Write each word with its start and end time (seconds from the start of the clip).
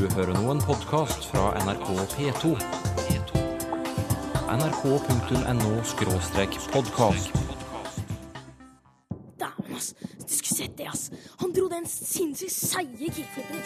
Du 0.00 0.06
hører 0.14 0.32
nå 0.32 0.46
en 0.48 0.62
podkast 0.64 1.26
fra 1.28 1.50
NRK 1.60 1.88
P2. 2.14 2.56
nrk.no-podkast. 4.48 7.28
Dæven, 9.42 9.74
ass. 9.76 9.88
Du 10.00 10.32
skulle 10.38 10.56
sett 10.56 10.72
det, 10.78 10.86
ass. 10.88 11.10
Han 11.42 11.52
dro 11.52 11.68
den 11.68 11.84
sinnssykt 11.84 12.56
seige 12.56 13.12
kickflipen. 13.12 13.60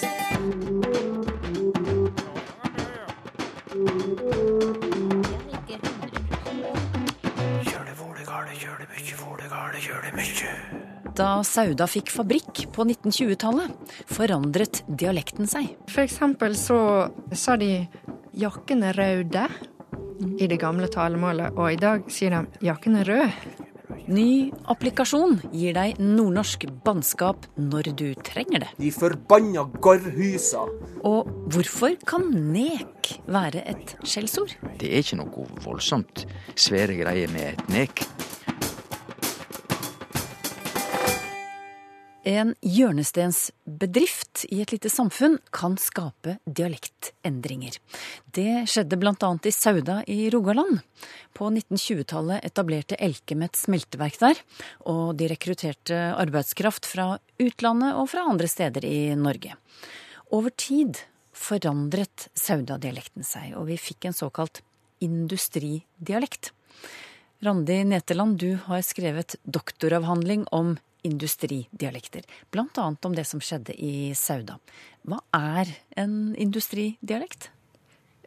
Da 11.14 11.44
Sauda 11.46 11.86
fikk 11.86 12.10
fabrikk 12.10 12.64
på 12.74 12.82
1920-tallet, 12.88 13.70
forandret 14.14 14.82
dialekten 14.88 15.48
seg. 15.50 15.74
For 15.90 16.04
eksempel 16.06 16.56
så 16.58 16.78
sa 17.34 17.58
de 17.60 17.84
jakken 18.38 18.84
er 18.86 18.98
røde 18.98 19.46
i 20.38 20.46
det 20.48 20.58
gamle 20.62 20.88
talemålet, 20.90 21.54
og 21.58 21.72
i 21.72 21.78
dag 21.80 22.06
sier 22.12 22.34
de 22.34 22.66
jakken 22.70 23.00
er 23.02 23.10
rød. 23.10 23.38
Ny 24.04 24.50
applikasjon 24.68 25.38
gir 25.52 25.74
deg 25.76 26.00
nordnorsk 26.00 26.66
bannskap 26.84 27.46
når 27.56 27.88
du 27.96 28.06
trenger 28.26 28.64
det. 28.64 28.70
De 28.80 28.90
forbanna 28.92 29.64
garrhysa. 29.84 30.64
Og 31.08 31.30
hvorfor 31.52 31.96
kan 32.08 32.28
nek 32.52 33.14
være 33.24 33.64
et 33.70 33.94
skjellsord? 34.04 34.56
Det 34.80 34.90
er 34.90 35.04
ikke 35.04 35.20
noe 35.22 35.48
voldsomt 35.64 36.26
svære 36.52 36.98
greier 37.00 37.32
med 37.32 37.54
et 37.54 37.72
nek. 37.72 38.04
En 42.24 42.54
hjørnestensbedrift 42.64 44.46
i 44.48 44.62
et 44.64 44.70
lite 44.72 44.88
samfunn 44.88 45.34
kan 45.52 45.74
skape 45.76 46.38
dialektendringer. 46.48 47.76
Det 48.32 48.64
skjedde 48.72 48.96
bl.a. 48.96 49.28
i 49.44 49.52
Sauda 49.52 49.98
i 50.08 50.30
Rogaland. 50.32 50.80
På 51.36 51.50
1920-tallet 51.52 52.46
etablerte 52.48 52.96
Elkem 52.96 53.44
smelteverk 53.52 54.16
der, 54.22 54.40
og 54.88 55.18
de 55.20 55.28
rekrutterte 55.34 55.98
arbeidskraft 56.16 56.88
fra 56.88 57.18
utlandet 57.36 57.92
og 57.92 58.08
fra 58.14 58.24
andre 58.30 58.48
steder 58.48 58.88
i 58.88 59.12
Norge. 59.20 59.58
Over 60.32 60.56
tid 60.56 61.02
forandret 61.36 62.30
Sauda-dialekten 62.32 63.26
seg, 63.26 63.52
og 63.58 63.68
vi 63.68 63.76
fikk 63.76 64.08
en 64.08 64.16
såkalt 64.16 64.62
industridialekt. 65.04 66.54
Randi 67.44 67.82
Neteland, 67.84 68.40
du 68.40 68.56
har 68.64 68.80
skrevet 68.80 69.36
doktoravhandling 69.44 70.48
om 70.56 70.78
industridialekter. 71.04 72.24
Annet 72.56 73.04
om 73.04 73.14
det 73.14 73.26
som 73.28 73.42
skjedde 73.42 73.76
i 73.76 74.14
Sauda. 74.16 74.56
Hva 75.04 75.20
er 75.36 75.70
en 76.00 76.34
industridialekt? 76.40 77.50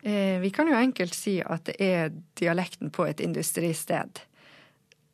Eh, 0.01 0.37
vi 0.39 0.51
kan 0.53 0.69
jo 0.69 0.77
enkelt 0.77 1.15
si 1.17 1.39
at 1.41 1.65
det 1.67 1.77
er 1.81 2.13
dialekten 2.37 2.93
på 2.93 3.07
et 3.09 3.19
industristed. 3.23 4.21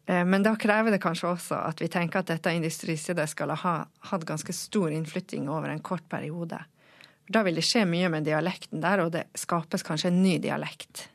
Eh, 0.05 0.25
men 0.27 0.43
da 0.43 0.55
krever 0.59 0.91
det 0.91 1.01
kanskje 1.03 1.31
også 1.31 1.61
at 1.63 1.81
vi 1.81 1.89
tenker 1.91 2.19
at 2.19 2.33
dette 2.33 2.51
industristedet 2.51 3.29
skal 3.31 3.55
ha 3.63 3.77
hatt 4.11 4.27
ganske 4.27 4.53
stor 4.53 4.91
innflytting 4.91 5.47
over 5.49 5.71
en 5.71 5.83
kort 5.83 6.05
periode. 6.11 6.59
Da 7.31 7.43
vil 7.47 7.55
det 7.55 7.63
skje 7.63 7.85
mye 7.87 8.11
med 8.11 8.27
dialekten 8.27 8.83
der, 8.83 9.05
og 9.05 9.13
det 9.15 9.29
skapes 9.39 9.85
kanskje 9.87 10.11
en 10.11 10.21
ny 10.25 10.35
dialekt. 10.43 11.07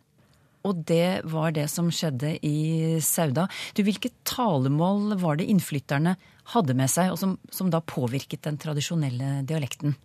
Og 0.69 0.83
det 0.89 1.23
var 1.29 1.55
det 1.57 1.67
som 1.73 1.89
skjedde 1.93 2.35
i 2.45 2.99
Sauda. 3.05 3.47
Du, 3.75 3.83
Hvilke 3.87 4.13
talemål 4.29 5.17
var 5.23 5.39
det 5.41 5.49
innflytterne 5.49 6.17
hadde 6.55 6.77
med 6.77 6.93
seg, 6.93 7.13
og 7.13 7.21
som, 7.21 7.37
som 7.53 7.73
da 7.73 7.81
påvirket 7.81 8.45
den 8.45 8.61
tradisjonelle 8.61 9.41
dialekten? 9.49 9.97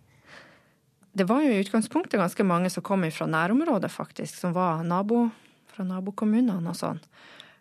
Det 1.14 1.28
var 1.30 1.44
jo 1.44 1.52
i 1.54 1.60
utgangspunktet 1.62 2.18
ganske 2.18 2.44
mange 2.46 2.72
som 2.74 2.82
kom 2.82 3.04
fra 3.14 3.28
nærområdet, 3.30 3.92
faktisk, 3.92 4.34
som 4.40 4.54
var 4.56 4.82
nabo, 4.82 5.28
fra 5.70 5.86
nabokommunene 5.86 6.72
og 6.72 6.78
sånn. 6.78 7.00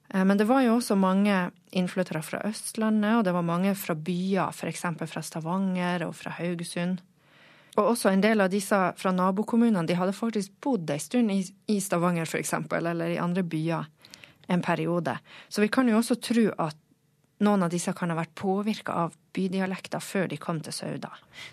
Eh, 0.10 0.23
men 0.26 0.39
det 0.39 0.48
var 0.50 0.64
jo 0.66 0.77
også 0.80 0.98
mange 0.98 1.52
innflyttere 1.73 2.23
fra 2.26 2.42
Østlandet, 2.50 3.20
og 3.20 3.26
det 3.27 3.33
var 3.36 3.45
mange 3.45 3.76
fra 3.77 3.95
byer, 3.95 4.54
f.eks. 4.54 4.86
fra 5.10 5.26
Stavanger 5.26 6.08
og 6.08 6.16
fra 6.17 6.33
Haugesund. 6.39 7.02
Og 7.78 7.94
også 7.95 8.11
en 8.11 8.22
del 8.22 8.44
av 8.44 8.52
disse 8.54 8.78
fra 9.00 9.11
nabokommunene, 9.16 9.88
de 9.89 9.98
hadde 9.98 10.14
faktisk 10.14 10.54
bodd 10.61 10.92
en 10.94 11.02
stund 11.02 11.34
i, 11.34 11.80
Stavanger, 11.82 12.28
f.eks., 12.30 12.54
eller 12.78 13.16
i 13.16 13.20
andre 13.22 13.44
byer 13.44 13.89
en 14.54 14.61
periode. 14.61 15.17
Så 15.50 15.64
vi 15.64 15.72
kan 15.73 15.89
jo 15.89 15.98
også 15.98 16.20
tro 16.22 16.50
at 16.62 16.78
noen 17.44 17.66
av 17.66 17.72
disse 17.73 17.92
kan 17.98 18.12
ha 18.14 18.16
vært 18.16 18.36
påvirka 18.39 18.94
av 19.04 19.16
bydialekter 19.36 20.00
før 20.04 20.30
de 20.32 20.38
kom 20.39 20.62
til 20.64 20.76
Sauda. 20.76 21.10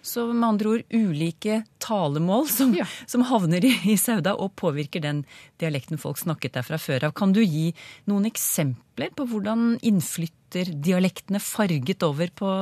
Så 0.06 0.26
med 0.28 0.46
andre 0.46 0.74
ord 0.74 0.92
ulike 0.92 1.62
talemål 1.82 2.46
som, 2.52 2.74
Ja. 2.76 2.84
som 3.10 3.24
havner 3.26 3.64
i, 3.64 3.72
i 3.90 3.96
Sauda 3.98 4.36
og 4.36 4.54
påvirker 4.60 5.02
den 5.02 5.24
dialekten 5.58 5.98
folk 5.98 6.20
snakket 6.20 6.54
der 6.58 6.66
fra 6.66 6.78
før 6.78 7.08
av. 7.08 7.16
Kan 7.18 7.32
du 7.32 7.40
gi 7.42 7.72
noen 8.10 8.28
eksempler 8.28 9.10
på 9.16 9.26
hvordan 9.32 9.80
innflytterdialektene 9.82 11.40
farget 11.42 12.04
over 12.06 12.30
på 12.38 12.52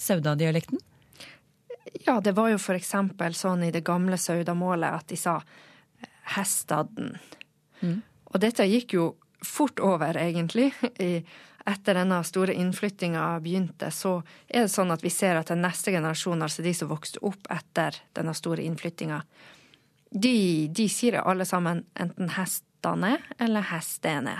Sauda-dialekten? 0.00 0.80
Ja, 2.06 2.20
det 2.20 2.32
var 2.36 2.50
jo 2.52 2.58
eksempel 2.74 3.34
sånn 3.34 3.64
i 3.64 3.72
det 3.74 3.84
gamle 3.86 4.18
Saudamålet 4.18 4.94
at 5.00 5.08
de 5.08 5.16
sa 5.16 5.40
'hestaden'. 6.34 7.18
Mm. 7.80 8.02
Og 8.24 8.40
dette 8.40 8.66
gikk 8.66 8.92
jo 8.92 9.16
fort 9.44 9.80
over, 9.80 10.16
egentlig. 10.16 10.72
I, 11.00 11.24
etter 11.68 11.94
denne 11.94 12.22
store 12.24 12.54
innflyttinga 12.54 13.40
begynte, 13.44 13.90
så 13.90 14.22
er 14.48 14.64
det 14.64 14.72
sånn 14.72 14.90
at 14.90 15.04
vi 15.04 15.10
ser 15.12 15.36
at 15.36 15.50
den 15.52 15.60
neste 15.62 15.92
generasjon, 15.92 16.42
altså 16.42 16.64
de 16.64 16.72
som 16.74 16.88
vokste 16.88 17.20
opp 17.22 17.48
etter 17.52 17.96
denne 18.16 18.34
store 18.34 18.64
innflyttinga, 18.64 19.20
de, 20.10 20.68
de 20.72 20.88
sier 20.88 21.20
alle 21.20 21.44
sammen 21.44 21.84
enten 22.00 22.30
hestane 22.38 23.18
eller 23.38 23.66
hestene. 23.68 24.38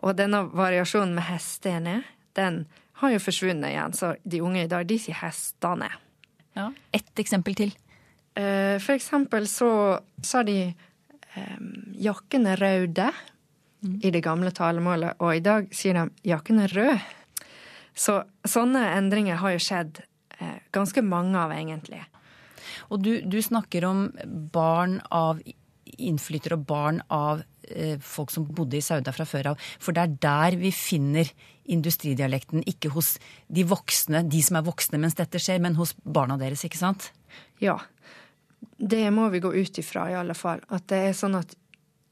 Og 0.00 0.16
denne 0.16 0.46
variasjonen 0.56 1.14
med 1.18 1.28
hestene, 1.28 1.98
den 2.32 2.64
har 3.02 3.12
jo 3.12 3.20
forsvunnet 3.20 3.74
igjen. 3.74 3.92
Så 3.92 4.14
de 4.24 4.40
unge 4.40 4.64
i 4.64 4.70
dag, 4.70 4.86
de 4.88 4.98
sier 5.02 5.18
hestane. 5.20 5.90
Ja. 6.56 6.72
Ett 6.92 7.18
eksempel 7.18 7.56
til. 7.56 7.72
Eh, 8.34 8.78
For 8.78 8.94
eksempel 8.94 9.48
så 9.48 10.00
sa 10.22 10.42
de 10.42 10.58
eh, 10.68 11.58
jakken 12.00 12.46
er 12.46 12.60
røde 12.60 13.10
i 13.82 14.12
det 14.14 14.22
gamle 14.22 14.52
talemålet, 14.54 15.18
og 15.18 15.36
i 15.36 15.42
dag 15.42 15.66
sier 15.74 15.96
de 15.98 16.30
jakken 16.30 16.60
er 16.62 16.74
rød. 16.76 16.98
Så 17.94 18.22
sånne 18.48 18.84
endringer 18.96 19.40
har 19.42 19.56
jo 19.56 19.62
skjedd 19.62 20.02
eh, 20.38 20.60
ganske 20.72 21.02
mange 21.02 21.38
av, 21.38 21.52
egentlig. 21.52 22.00
Og 22.92 23.02
du, 23.02 23.16
du 23.26 23.40
snakker 23.42 23.84
om 23.88 24.06
barn 24.54 25.00
av 25.10 25.42
innflyttere 25.98 26.56
og 26.56 26.66
barn 26.68 27.02
av 27.12 27.42
folk 28.02 28.32
som 28.34 28.46
bodde 28.46 28.78
i 28.78 28.84
Sauda 28.84 29.14
fra 29.14 29.26
før 29.28 29.52
av. 29.52 29.64
For 29.82 29.94
det 29.96 30.04
er 30.04 30.16
der 30.26 30.58
vi 30.60 30.72
finner 30.74 31.30
industridialekten, 31.70 32.64
ikke 32.66 32.90
hos 32.94 33.16
de 33.46 33.64
voksne, 33.68 34.24
de 34.28 34.42
som 34.42 34.58
er 34.58 34.66
voksne 34.66 35.00
mens 35.02 35.16
dette 35.18 35.40
skjer, 35.42 35.60
men 35.62 35.78
hos 35.78 35.94
barna 36.02 36.38
deres, 36.40 36.64
ikke 36.66 36.80
sant? 36.80 37.10
Ja. 37.62 37.78
Det 38.62 39.04
må 39.14 39.28
vi 39.30 39.42
gå 39.42 39.52
ut 39.54 39.78
ifra, 39.78 40.08
i 40.10 40.18
alle 40.18 40.34
fall. 40.38 40.62
At 40.74 40.88
det 40.90 41.00
er 41.08 41.18
sånn 41.18 41.36
at 41.38 41.54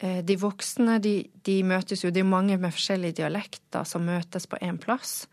eh, 0.03 0.21
de 0.27 0.37
voksne, 0.39 0.99
de, 1.03 1.15
de 1.47 1.61
møtes 1.67 2.05
jo 2.05 2.13
Det 2.15 2.23
er 2.23 2.31
mange 2.31 2.59
med 2.59 2.75
forskjellige 2.75 3.21
dialekter 3.23 3.87
som 3.87 4.07
møtes 4.07 4.47
på 4.51 4.59
én 4.63 4.79
plass. 4.83 5.25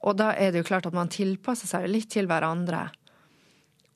Og 0.00 0.16
da 0.16 0.32
er 0.32 0.52
det 0.52 0.62
jo 0.62 0.70
klart 0.70 0.88
at 0.88 0.96
man 0.96 1.12
tilpasser 1.12 1.68
seg 1.68 1.88
litt 1.90 2.10
til 2.12 2.28
hverandre. 2.30 2.86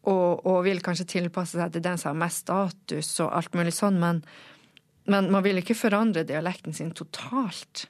Og, 0.05 0.45
og 0.45 0.65
vil 0.67 0.83
kanskje 0.85 1.09
tilpasse 1.15 1.57
seg 1.57 1.73
til 1.73 1.85
den 1.85 2.01
som 2.01 2.13
har 2.13 2.27
mest 2.27 2.45
status 2.45 3.15
og 3.25 3.33
alt 3.33 3.55
mulig 3.57 3.73
sånn, 3.73 3.97
men, 4.01 4.21
men 5.05 5.31
man 5.33 5.45
vil 5.45 5.61
ikke 5.61 5.77
forandre 5.77 6.25
dialekten 6.25 6.75
sin 6.77 6.93
totalt. 6.97 7.87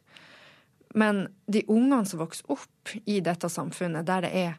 Men 0.95 1.27
de 1.47 1.65
ungene 1.71 2.07
som 2.07 2.23
vokser 2.23 2.51
opp 2.55 2.95
i 3.05 3.21
dette 3.25 3.51
samfunnet, 3.51 4.07
der 4.07 4.27
det 4.27 4.33
er 4.39 4.57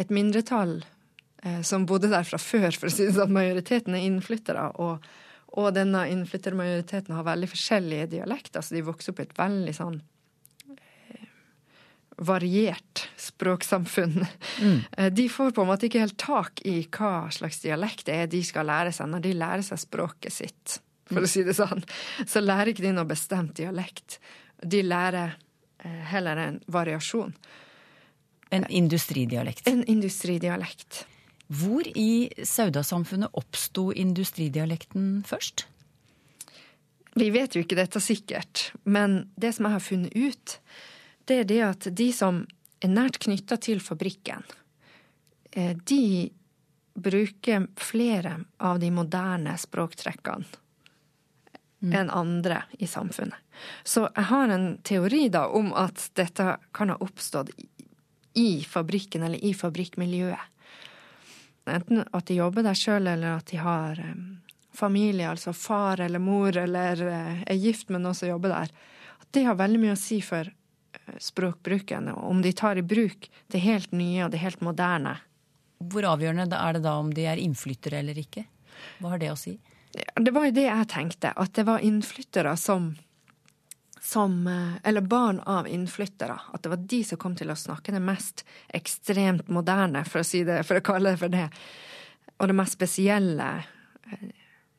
et 0.00 0.12
mindretall 0.12 0.78
eh, 1.42 1.62
som 1.64 1.86
bodde 1.88 2.10
der 2.12 2.26
fra 2.28 2.40
før, 2.40 2.70
for 2.72 2.88
å 2.88 2.92
si 2.92 3.08
det 3.08 3.16
sånn, 3.16 3.32
majoriteten 3.36 3.96
er 3.96 4.06
innflyttere, 4.08 4.70
og, 4.80 5.04
og 5.56 5.72
denne 5.76 6.06
innflyttermajoriteten 6.12 7.16
har 7.16 7.28
veldig 7.28 7.50
forskjellige 7.52 8.10
dialekter, 8.18 8.64
så 8.64 8.76
de 8.76 8.84
vokser 8.86 9.12
opp 9.12 9.20
i 9.20 9.26
et 9.26 9.36
veldig 9.36 9.76
sånn 9.76 9.98
eh, 10.76 11.28
variert 12.28 13.06
språksamfunn. 13.20 14.18
Mm. 14.64 14.80
De 15.16 15.28
får 15.32 15.52
på 15.56 15.64
en 15.64 15.72
måte 15.72 15.88
ikke 15.88 16.04
helt 16.04 16.20
tak 16.20 16.64
i 16.68 16.78
hva 16.88 17.30
slags 17.32 17.60
dialekt 17.64 18.08
det 18.08 18.20
er 18.22 18.32
de 18.32 18.40
skal 18.44 18.68
lære 18.68 18.92
seg 18.96 19.12
når 19.12 19.28
de 19.28 19.36
lærer 19.36 19.64
seg 19.64 19.80
språket 19.80 20.32
sitt, 20.40 20.80
for 21.10 21.26
å 21.26 21.30
si 21.30 21.44
det 21.46 21.54
sånn. 21.56 21.84
Så 22.26 22.42
lærer 22.42 22.72
ikke 22.72 22.86
de 22.86 22.94
noe 22.96 23.08
bestemt 23.08 23.56
dialekt. 23.58 24.18
De 24.62 24.82
lærer 24.82 25.36
eh, 25.84 26.02
heller 26.12 26.40
en 26.42 26.58
variasjon. 26.72 27.34
En 28.54 28.66
industridialekt. 28.70 29.66
En 29.68 29.84
industridialekt. 29.90 31.04
Hvor 31.46 31.86
i 31.94 32.26
Sauda-samfunnet 32.42 33.34
oppsto 33.38 33.92
industridialekten 33.94 35.22
først? 35.26 35.66
Vi 37.16 37.30
vet 37.32 37.54
jo 37.56 37.62
ikke 37.64 37.78
dette 37.78 38.02
sikkert, 38.02 38.70
men 38.84 39.30
det 39.40 39.54
som 39.56 39.68
jeg 39.68 39.76
har 39.76 39.84
funnet 39.84 40.16
ut, 40.16 40.56
det 41.26 41.38
er 41.42 41.46
det 41.48 41.62
at 41.64 41.86
de 41.96 42.10
som 42.12 42.42
er 42.84 42.92
nært 42.92 43.22
knytta 43.24 43.56
til 43.62 43.80
fabrikken, 43.80 44.44
eh, 45.52 45.72
de 45.88 46.28
bruker 46.96 47.68
flere 47.80 48.38
av 48.60 48.80
de 48.80 48.90
moderne 48.92 49.54
språktrekkene 49.60 50.65
enn 51.80 52.10
andre 52.10 52.62
i 52.78 52.86
samfunnet. 52.86 53.38
Så 53.84 54.08
jeg 54.14 54.24
har 54.30 54.48
en 54.48 54.78
teori 54.84 55.28
da 55.32 55.46
om 55.48 55.72
at 55.76 56.10
dette 56.16 56.56
kan 56.72 56.92
ha 56.92 56.96
oppstått 57.00 57.52
i, 58.36 58.64
fabrikken 58.64 59.22
eller 59.22 59.44
i 59.44 59.54
fabrikkmiljøet. 59.54 60.52
Enten 61.66 62.04
at 62.12 62.26
de 62.28 62.36
jobber 62.38 62.62
der 62.62 62.78
sjøl, 62.78 63.08
eller 63.10 63.40
at 63.40 63.48
de 63.50 63.58
har 63.58 63.98
um, 63.98 64.36
familie, 64.76 65.26
altså 65.26 65.52
far 65.56 66.00
eller 66.04 66.22
mor, 66.22 66.56
eller 66.56 67.00
uh, 67.02 67.40
er 67.42 67.58
gift 67.58 67.90
med 67.90 68.04
noen 68.04 68.14
som 68.14 68.28
jobber 68.28 68.52
der. 68.54 68.74
At 69.18 69.30
det 69.34 69.46
har 69.48 69.58
veldig 69.58 69.80
mye 69.82 69.96
å 69.96 69.98
si 69.98 70.20
for 70.22 70.46
uh, 70.46 71.16
språkbruken, 71.18 72.12
og 72.12 72.28
om 72.30 72.44
de 72.44 72.52
tar 72.54 72.78
i 72.78 72.86
bruk 72.86 73.26
det 73.52 73.64
helt 73.64 73.96
nye 73.96 74.26
og 74.26 74.36
det 74.36 74.44
helt 74.44 74.62
moderne. 74.62 75.16
Hvor 75.82 76.06
avgjørende 76.12 76.60
er 76.60 76.76
det 76.76 76.84
da 76.86 76.94
om 77.00 77.10
de 77.12 77.26
er 77.26 77.42
innflyttere 77.42 77.98
eller 78.04 78.20
ikke? 78.20 78.46
Hva 79.00 79.16
har 79.16 79.24
det 79.24 79.32
å 79.32 79.40
si? 79.40 79.56
Det 79.96 80.32
var 80.34 80.48
jo 80.48 80.56
det 80.56 80.66
jeg 80.68 80.88
tenkte, 80.92 81.32
at 81.32 81.52
det 81.56 81.66
var 81.68 81.84
innflyttere 81.84 82.56
som 82.60 82.94
som, 84.06 84.46
eller 84.84 85.00
barn 85.00 85.40
av 85.40 85.68
innflyttere. 85.68 86.38
At 86.52 86.62
det 86.62 86.68
var 86.68 86.76
de 86.76 87.00
som 87.04 87.18
kom 87.18 87.34
til 87.36 87.50
å 87.50 87.58
snakke 87.58 87.90
det 87.90 88.02
mest 88.02 88.44
ekstremt 88.74 89.48
moderne, 89.50 90.04
for 90.06 90.22
å 90.22 90.26
si 90.26 90.44
det, 90.46 90.60
for 90.68 90.78
å 90.78 90.84
kalle 90.84 91.14
det 91.14 91.20
for 91.24 91.32
det. 91.32 91.48
Og 92.38 92.46
det 92.46 92.54
mest 92.54 92.76
spesielle 92.76 93.48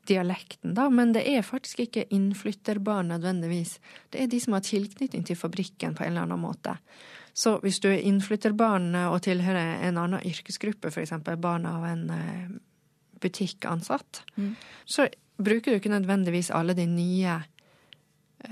dialekten, 0.07 0.71
da. 0.77 0.87
Men 0.89 1.11
det 1.11 1.25
er 1.27 1.43
faktisk 1.43 1.83
ikke 1.83 2.07
innflytterbarn 2.15 3.11
nødvendigvis. 3.11 3.77
Det 4.13 4.23
er 4.23 4.31
de 4.31 4.39
som 4.39 4.55
har 4.55 4.63
tilknytning 4.63 5.27
til 5.27 5.39
fabrikken 5.39 5.97
på 5.97 6.05
en 6.05 6.13
eller 6.13 6.29
annen 6.29 6.45
måte. 6.45 6.77
Så 7.37 7.57
hvis 7.61 7.81
du 7.83 7.89
er 7.91 8.05
innflytterbarn 8.07 8.95
og 9.09 9.19
tilhører 9.27 9.83
en 9.89 9.99
annen 10.01 10.23
yrkesgruppe, 10.25 10.89
f.eks. 10.89 11.13
barn 11.35 11.67
av 11.69 11.83
en 11.85 12.07
butikkansatt, 13.21 14.23
mm. 14.35 14.55
så 14.85 15.07
bruker 15.37 15.71
du 15.71 15.79
ikke 15.79 15.93
nødvendigvis 15.93 16.51
alle 16.55 16.75
de 16.77 16.85
nye 16.89 17.39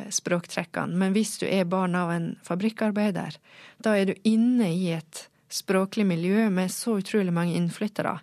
språktrekkene. 0.09 0.97
Men 0.97 1.13
hvis 1.15 1.37
du 1.41 1.45
er 1.47 1.67
barn 1.69 1.95
av 1.95 2.11
en 2.13 2.31
fabrikkarbeider, 2.45 3.37
da 3.77 3.95
er 3.97 4.09
du 4.09 4.27
inne 4.27 4.71
i 4.73 4.91
et 4.97 5.27
språklig 5.51 6.05
miljø 6.09 6.49
med 6.49 6.73
så 6.73 6.97
utrolig 6.99 7.33
mange 7.33 7.55
innflyttere 7.57 8.17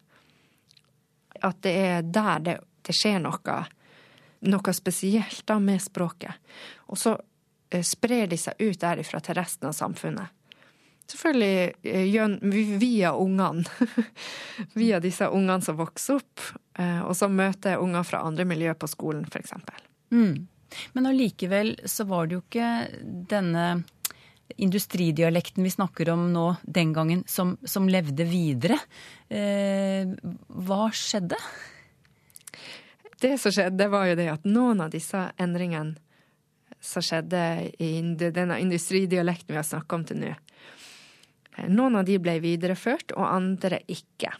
at 1.43 1.63
det 1.63 1.73
er 1.73 2.03
der 2.03 2.43
det, 2.45 2.57
det 2.87 2.95
skjer 2.95 3.19
noe, 3.23 3.57
noe 4.47 4.75
spesielt 4.75 5.45
da 5.49 5.59
med 5.63 5.83
språket. 5.83 6.39
Og 6.93 7.01
så 7.01 7.17
sprer 7.83 8.29
de 8.31 8.39
seg 8.39 8.61
ut 8.61 8.79
derifra 8.81 9.21
til 9.25 9.39
resten 9.39 9.71
av 9.71 9.77
samfunnet. 9.77 10.31
Selvfølgelig 11.11 12.79
via 12.81 13.13
ungene. 13.19 13.65
via 14.79 15.01
disse 15.03 15.29
ungene 15.29 15.65
som 15.65 15.77
vokser 15.81 16.21
opp, 16.21 16.47
og 17.05 17.13
som 17.19 17.35
møter 17.37 17.83
unger 17.83 18.07
fra 18.07 18.23
andre 18.25 18.47
miljø 18.49 18.73
på 18.79 18.89
skolen, 18.89 19.27
f.eks. 19.29 19.53
Mm. 20.15 20.47
Men 20.93 21.09
allikevel 21.11 21.75
så 21.85 22.07
var 22.09 22.29
det 22.29 22.39
jo 22.39 22.45
ikke 22.47 22.71
denne 23.29 23.67
industridialekten 24.57 25.65
vi 25.65 25.71
snakker 25.71 26.11
om 26.13 26.27
nå 26.33 26.47
den 26.63 26.93
gangen, 26.93 27.25
som, 27.27 27.57
som 27.65 27.89
levde 27.89 28.25
videre. 28.29 28.79
Eh, 29.29 30.09
hva 30.49 30.89
skjedde? 30.93 31.39
Det 33.23 33.37
som 33.39 33.55
skjedde, 33.55 33.89
var 33.89 34.09
jo 34.11 34.19
det 34.19 34.29
at 34.33 34.49
noen 34.49 34.83
av 34.85 34.93
disse 34.93 35.29
endringene 35.41 35.97
som 36.83 37.05
skjedde 37.05 37.43
i 37.79 37.93
denne 38.19 38.59
industridialekten 38.59 39.55
vi 39.55 39.61
har 39.61 39.67
snakka 39.67 39.97
om 39.97 40.07
til 40.09 40.19
nå, 40.19 40.33
noen 41.69 41.99
av 42.01 42.07
de 42.09 42.17
ble 42.23 42.39
videreført, 42.43 43.15
og 43.17 43.29
andre 43.29 43.83
ikke. 43.93 44.33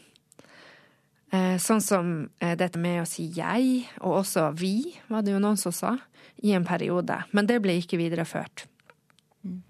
Sånn 1.33 1.81
som 1.81 2.09
dette 2.37 2.81
med 2.81 2.99
å 3.01 3.09
si 3.09 3.31
jeg, 3.33 3.87
og 4.05 4.19
også 4.19 4.51
vi, 4.57 4.93
var 5.09 5.25
det 5.25 5.33
jo 5.33 5.41
noen 5.41 5.57
som 5.61 5.73
sa, 5.73 5.95
i 6.43 6.53
en 6.53 6.67
periode. 6.67 7.17
Men 7.33 7.49
det 7.49 7.61
ble 7.65 7.79
ikke 7.81 8.01
videreført. 8.01 8.67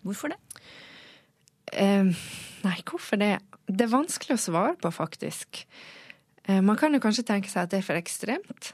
Hvorfor 0.02 0.32
det? 0.32 0.38
Eh, 1.72 2.04
nei, 2.64 2.76
hvorfor 2.88 3.20
det? 3.20 3.36
Det 3.66 3.86
er 3.86 3.92
vanskelig 3.92 4.36
å 4.36 4.42
svare 4.42 4.76
på, 4.80 4.92
faktisk. 4.92 5.64
Eh, 6.44 6.60
man 6.60 6.78
kan 6.80 6.92
jo 6.92 7.00
kanskje 7.02 7.26
tenke 7.28 7.50
seg 7.52 7.64
at 7.64 7.72
det 7.72 7.80
er 7.80 7.86
for 7.86 8.00
ekstremt. 8.00 8.72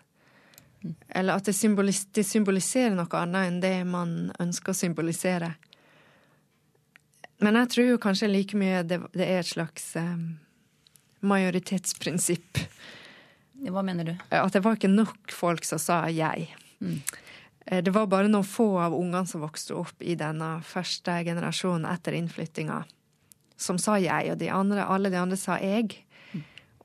Eller 1.11 1.39
at 1.39 1.47
det 1.49 1.55
symboliserer 2.27 2.95
noe 2.95 3.21
annet 3.21 3.51
enn 3.51 3.63
det 3.63 3.77
man 3.87 4.33
ønsker 4.39 4.75
å 4.75 4.79
symbolisere. 4.79 5.57
Men 7.45 7.59
jeg 7.61 7.71
tror 7.75 7.89
jo 7.93 8.03
kanskje 8.03 8.31
like 8.31 8.59
mye 8.59 8.83
det, 8.87 9.01
det 9.15 9.27
er 9.27 9.43
et 9.43 9.51
slags 9.51 9.93
eh, 9.97 10.17
majoritetsprinsipp. 11.21 12.63
Hva 13.69 13.83
mener 13.87 14.11
du? 14.11 14.15
At 14.35 14.55
det 14.55 14.63
var 14.65 14.79
ikke 14.79 14.91
nok 14.91 15.33
folk 15.35 15.67
som 15.67 15.81
sa 15.83 16.05
jeg. 16.11 16.51
Mm. 16.83 17.01
Det 17.85 17.93
var 17.93 18.09
bare 18.09 18.31
noen 18.31 18.47
få 18.47 18.79
av 18.81 18.95
ungene 18.97 19.27
som 19.29 19.43
vokste 19.45 19.77
opp 19.77 20.03
i 20.03 20.15
denne 20.19 20.57
første 20.65 21.19
generasjonen 21.27 21.89
etter 21.91 22.17
innflyttinga, 22.17 22.79
som 23.61 23.81
sa 23.83 23.99
jeg, 24.01 24.31
og 24.33 24.39
de 24.41 24.49
andre, 24.55 24.87
alle 24.87 25.11
de 25.13 25.19
andre 25.21 25.37
sa 25.37 25.59
jeg. 25.61 25.99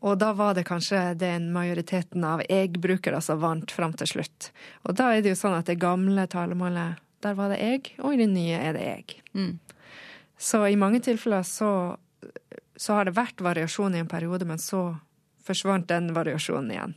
Og 0.03 0.17
da 0.19 0.33
var 0.35 0.57
det 0.57 0.65
kanskje 0.67 1.13
den 1.15 1.47
majoriteten 1.56 2.25
av 2.27 2.41
jeg-brukere 2.49 3.21
som 3.23 3.39
vant 3.39 3.71
fram 3.71 3.94
til 3.95 4.09
slutt. 4.17 4.49
Og 4.83 4.97
da 4.99 5.13
er 5.13 5.23
det 5.23 5.31
jo 5.31 5.39
sånn 5.39 5.56
at 5.56 5.69
det 5.71 5.79
gamle 5.79 6.25
talemålet, 6.27 6.99
der 7.23 7.38
var 7.38 7.53
det 7.53 7.61
jeg, 7.61 7.94
og 8.03 8.11
i 8.11 8.19
det 8.19 8.27
nye 8.33 8.59
er 8.59 8.75
det 8.75 8.83
jeg. 8.83 9.21
Mm. 9.31 9.53
Så 10.44 10.60
i 10.68 10.75
mange 10.75 11.00
tilfeller 11.00 11.45
så, 11.48 11.95
så 12.75 12.98
har 12.98 13.07
det 13.07 13.16
vært 13.16 13.40
variasjon 13.44 13.95
i 13.95 14.01
en 14.04 14.10
periode, 14.12 14.44
men 14.50 14.60
så 14.60 14.90
forsvant 15.44 15.88
den 15.88 16.10
variasjonen 16.16 16.74
igjen. 16.74 16.95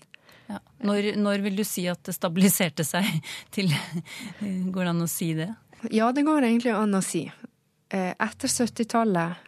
Ja. 0.51 0.59
Når, 0.87 1.13
når, 1.19 1.45
vil 1.45 1.61
du 1.61 1.63
si 1.67 1.85
at 1.91 2.03
det 2.07 2.15
stabiliserte 2.15 2.85
seg 2.87 3.07
til 3.55 3.71
Går 4.75 4.83
det 4.83 4.91
an 4.93 5.03
å 5.03 5.11
si 5.11 5.33
det? 5.39 5.49
Ja, 5.95 6.11
det 6.15 6.27
går 6.27 6.47
egentlig 6.47 6.75
an 6.75 6.99
å 6.99 7.03
si. 7.05 7.25
Etter 7.91 8.51
70-tallet 8.51 9.43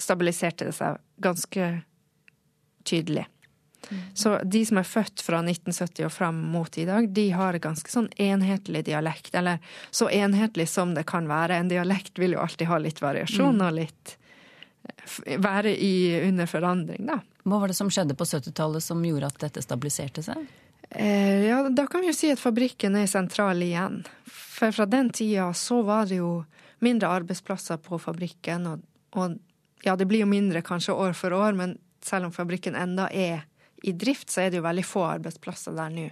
stabiliserte 0.00 0.68
det 0.70 0.76
seg 0.76 1.00
ganske 1.24 1.68
tydelig. 2.88 3.26
Mm. 3.90 4.00
Så 4.14 4.38
de 4.44 4.62
som 4.66 4.78
er 4.78 4.88
født 4.88 5.22
fra 5.24 5.42
1970 5.42 6.06
og 6.06 6.12
fram 6.14 6.38
mot 6.52 6.78
i 6.78 6.86
dag, 6.88 7.08
de 7.08 7.28
har 7.34 7.58
ganske 7.62 7.90
sånn 7.90 8.08
enhetlig 8.16 8.84
dialekt. 8.88 9.34
Eller 9.34 9.58
så 9.90 10.10
enhetlig 10.10 10.68
som 10.70 10.94
det 10.94 11.06
kan 11.10 11.28
være. 11.30 11.58
En 11.58 11.72
dialekt 11.72 12.18
vil 12.18 12.36
jo 12.36 12.42
alltid 12.44 12.70
ha 12.70 12.80
litt 12.82 13.02
variasjon 13.02 13.58
mm. 13.58 13.66
og 13.66 13.78
litt 13.80 14.16
være 15.26 15.74
i, 15.76 16.20
under 16.28 16.46
forandring, 16.46 17.06
da. 17.06 17.20
Hva 17.42 17.58
var 17.58 17.70
det 17.70 17.76
som 17.78 17.90
skjedde 17.90 18.14
på 18.18 18.26
70-tallet 18.26 18.82
som 18.82 19.02
gjorde 19.04 19.30
at 19.30 19.40
dette 19.42 19.62
stabiliserte 19.62 20.22
seg? 20.22 20.46
Eh, 20.90 21.46
ja, 21.48 21.62
da 21.70 21.86
kan 21.90 22.02
vi 22.02 22.10
jo 22.10 22.16
si 22.16 22.30
at 22.32 22.42
fabrikken 22.42 22.96
er 22.98 23.08
sentral 23.10 23.62
igjen. 23.64 24.02
For 24.26 24.74
fra 24.74 24.86
den 24.86 25.10
tida 25.14 25.48
så 25.56 25.80
var 25.86 26.06
det 26.10 26.20
jo 26.20 26.42
mindre 26.82 27.10
arbeidsplasser 27.10 27.80
på 27.82 27.98
fabrikken, 28.02 28.66
og, 28.66 28.84
og 29.18 29.38
ja, 29.86 29.96
det 29.96 30.06
blir 30.10 30.24
jo 30.24 30.30
mindre 30.30 30.62
kanskje 30.66 30.94
år 30.94 31.16
for 31.18 31.34
år, 31.34 31.56
men 31.58 31.76
selv 32.02 32.28
om 32.28 32.34
fabrikken 32.34 32.76
enda 32.78 33.08
er 33.10 33.46
i 33.82 33.94
drift, 33.96 34.30
så 34.30 34.44
er 34.44 34.52
det 34.52 34.60
jo 34.60 34.66
veldig 34.66 34.84
få 34.86 35.04
arbeidsplasser 35.10 35.76
der 35.76 35.92
nå. 35.94 36.08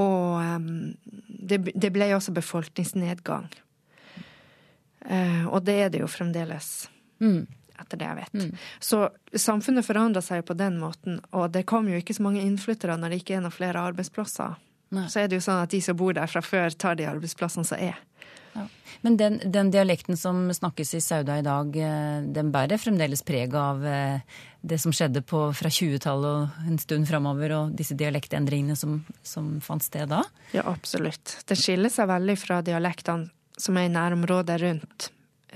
Og 0.00 0.38
um, 0.38 0.92
det, 1.26 1.62
det, 1.74 1.90
ble 1.94 2.12
også 2.14 2.34
befolkningsnedgang. 2.36 3.48
Uh, 5.06 5.46
og 5.50 5.64
det 5.66 5.78
er 5.86 5.94
det 5.94 6.04
jo 6.04 6.10
fremdeles. 6.10 6.90
Mm 7.22 7.46
etter 7.80 8.00
det 8.00 8.08
jeg 8.08 8.18
vet. 8.18 8.34
Mm. 8.34 8.50
Så 8.80 8.98
samfunnet 9.46 9.86
forandra 9.86 10.22
seg 10.24 10.42
jo 10.42 10.50
på 10.50 10.58
den 10.58 10.78
måten, 10.80 11.20
og 11.36 11.50
det 11.54 11.66
kom 11.70 11.88
jo 11.90 12.00
ikke 12.00 12.16
så 12.16 12.26
mange 12.26 12.42
innflyttere 12.44 12.98
når 13.00 13.14
det 13.14 13.22
ikke 13.22 13.38
er 13.38 13.44
noen 13.44 13.54
flere 13.54 13.84
arbeidsplasser. 13.90 14.58
Nei. 14.96 15.06
Så 15.10 15.22
er 15.22 15.30
det 15.30 15.38
jo 15.38 15.46
sånn 15.46 15.62
at 15.62 15.72
de 15.72 15.80
som 15.84 15.98
bor 15.98 16.14
der 16.16 16.30
fra 16.30 16.42
før, 16.42 16.72
tar 16.74 16.98
de 16.98 17.06
arbeidsplassene 17.08 17.66
som 17.66 17.80
er. 17.80 17.98
Ja. 18.56 18.64
Men 19.06 19.16
den, 19.16 19.38
den, 19.54 19.70
dialekten 19.70 20.18
som 20.18 20.48
snakkes 20.52 20.96
i 20.98 21.02
Sauda 21.04 21.38
i 21.38 21.44
dag, 21.46 21.76
eh, 21.78 22.24
den 22.34 22.50
bærer 22.52 22.80
fremdeles 22.82 23.22
preg 23.26 23.54
av 23.56 23.84
eh, 23.86 24.40
det 24.60 24.78
som 24.78 24.92
skjedde 24.92 25.22
på, 25.24 25.42
fra 25.56 25.70
20-tallet 25.72 26.30
og 26.30 26.68
en 26.68 26.78
stund 26.80 27.08
framover, 27.08 27.54
og 27.56 27.76
disse 27.76 27.96
dialektendringene 27.98 28.76
som, 28.76 28.98
som 29.24 29.54
fant 29.64 29.84
sted 29.84 30.10
da? 30.12 30.22
Ja, 30.52 30.66
absolutt. 30.68 31.38
Det 31.48 31.56
skiller 31.58 31.92
seg 31.92 32.10
veldig 32.10 32.36
fra 32.40 32.60
dialektene 32.64 33.30
som 33.60 33.76
er 33.76 33.88
i 33.88 33.92
nærområdet 33.92 34.58
rundt, 34.62 35.10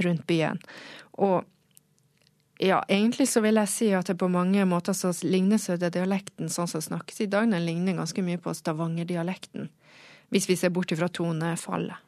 rundt 0.04 0.24
byen. 0.28 0.60
Og 1.24 1.44
ja, 2.62 2.80
egentlig 2.88 3.26
så 3.28 3.42
vil 3.44 3.58
jeg 3.60 3.72
si 3.72 3.90
at 3.96 4.08
det 4.08 4.18
på 4.20 4.30
mange 4.30 4.64
måter 4.68 4.96
så 4.96 5.10
ligner 5.26 5.60
Sødre-dialekten 5.60 6.52
sånn 6.52 6.70
som 6.70 6.84
snakkes 6.84 7.24
i 7.24 7.30
dag, 7.30 7.48
den 7.50 7.66
ligner 7.66 7.98
ganske 7.98 8.24
mye 8.24 8.40
på 8.40 8.54
Stavanger-dialekten. 8.54 9.68
Hvis 10.32 10.48
vi 10.48 10.56
ser 10.58 10.72
bort 10.74 10.92
ifra 10.94 11.10
tonefallet. 11.12 12.00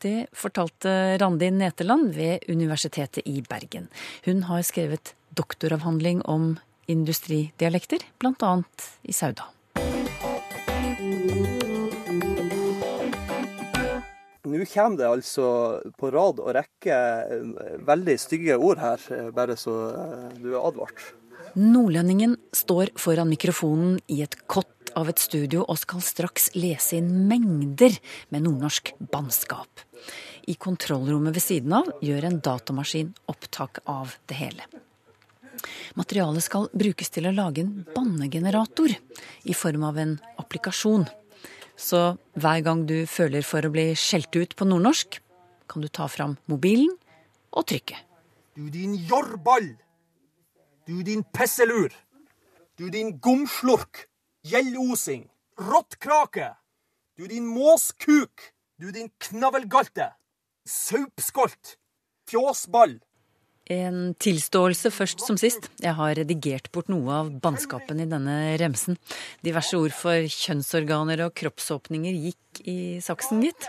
Det 0.00 0.30
fortalte 0.32 1.18
Randi 1.20 1.50
Neteland 1.52 2.14
ved 2.16 2.46
Universitetet 2.48 3.26
i 3.28 3.42
Bergen. 3.44 3.90
Hun 4.24 4.46
har 4.48 4.62
skrevet 4.64 5.12
doktoravhandling 5.36 6.22
om 6.22 6.58
industridialekter, 6.90 8.04
bl.a. 8.18 8.62
i 9.02 9.12
Sauda. 9.12 9.50
Nå 14.50 14.64
kommer 14.66 14.98
det 14.98 15.06
altså 15.06 15.46
på 16.00 16.10
rad 16.10 16.40
og 16.42 16.50
rekke 16.56 16.96
eh, 16.96 17.78
veldig 17.86 18.16
stygge 18.18 18.56
ord 18.58 18.80
her, 18.82 19.02
eh, 19.14 19.30
bare 19.34 19.56
så 19.58 19.76
eh, 19.94 20.26
du 20.40 20.50
er 20.50 20.60
advart. 20.64 21.04
Nordlendingen 21.54 22.36
står 22.54 22.92
foran 22.98 23.30
mikrofonen 23.30 23.98
i 24.10 24.20
et 24.24 24.36
kott 24.50 24.90
av 24.98 25.10
et 25.10 25.22
studio 25.22 25.62
og 25.62 25.78
skal 25.78 26.02
straks 26.02 26.50
lese 26.58 26.98
inn 26.98 27.28
mengder 27.30 27.94
med 28.34 28.46
nordnorsk 28.46 28.94
bannskap. 29.12 29.86
I 30.50 30.56
kontrollrommet 30.58 31.36
ved 31.36 31.44
siden 31.44 31.74
av 31.76 31.90
gjør 32.02 32.26
en 32.26 32.40
datamaskin 32.42 33.12
opptak 33.30 33.82
av 33.86 34.16
det 34.26 34.40
hele. 34.40 34.66
Materialet 35.98 36.44
skal 36.44 36.68
brukes 36.72 37.12
til 37.12 37.28
å 37.28 37.34
lage 37.34 37.64
en 37.64 37.86
bannegenerator 37.94 38.94
i 39.44 39.56
form 39.56 39.86
av 39.88 39.98
en 40.00 40.14
applikasjon. 40.40 41.06
Så 41.80 42.00
hver 42.36 42.60
gang 42.64 42.84
du 42.88 43.04
føler 43.08 43.44
for 43.46 43.64
å 43.64 43.72
bli 43.72 43.90
skjelt 43.96 44.34
ut 44.36 44.56
på 44.56 44.68
nordnorsk, 44.68 45.20
kan 45.70 45.84
du 45.84 45.88
ta 45.88 46.08
fram 46.10 46.36
mobilen 46.50 46.90
og 47.54 47.66
trykke. 47.70 47.96
Du 48.56 48.68
din 48.72 48.96
jorrball! 49.08 49.72
Du 50.86 51.02
din 51.06 51.22
pesselur! 51.32 51.92
Du 52.76 52.88
din 52.90 53.18
gomslurk! 53.22 54.06
Gjellosing! 54.44 55.28
Rottkrake! 55.60 56.54
Du 57.16 57.26
din 57.28 57.46
måskuk! 57.46 58.50
Du 58.80 58.90
din 58.92 59.10
knavelgalte! 59.20 60.10
Saupskolt! 60.66 61.76
Fjåsball! 62.28 62.98
En 63.70 64.16
tilståelse 64.18 64.90
først 64.90 65.22
som 65.22 65.36
sist. 65.38 65.68
Jeg 65.78 65.94
har 65.94 66.16
redigert 66.18 66.66
bort 66.74 66.88
noe 66.90 67.20
av 67.20 67.28
bannskapen 67.42 68.02
i 68.02 68.08
denne 68.10 68.56
remsen. 68.58 68.98
Diverse 69.46 69.78
ord 69.78 69.94
for 69.94 70.26
kjønnsorganer 70.26 71.22
og 71.28 71.36
kroppsåpninger 71.38 72.18
gikk 72.26 72.64
i 72.66 72.78
saksen, 73.04 73.44
gitt. 73.46 73.68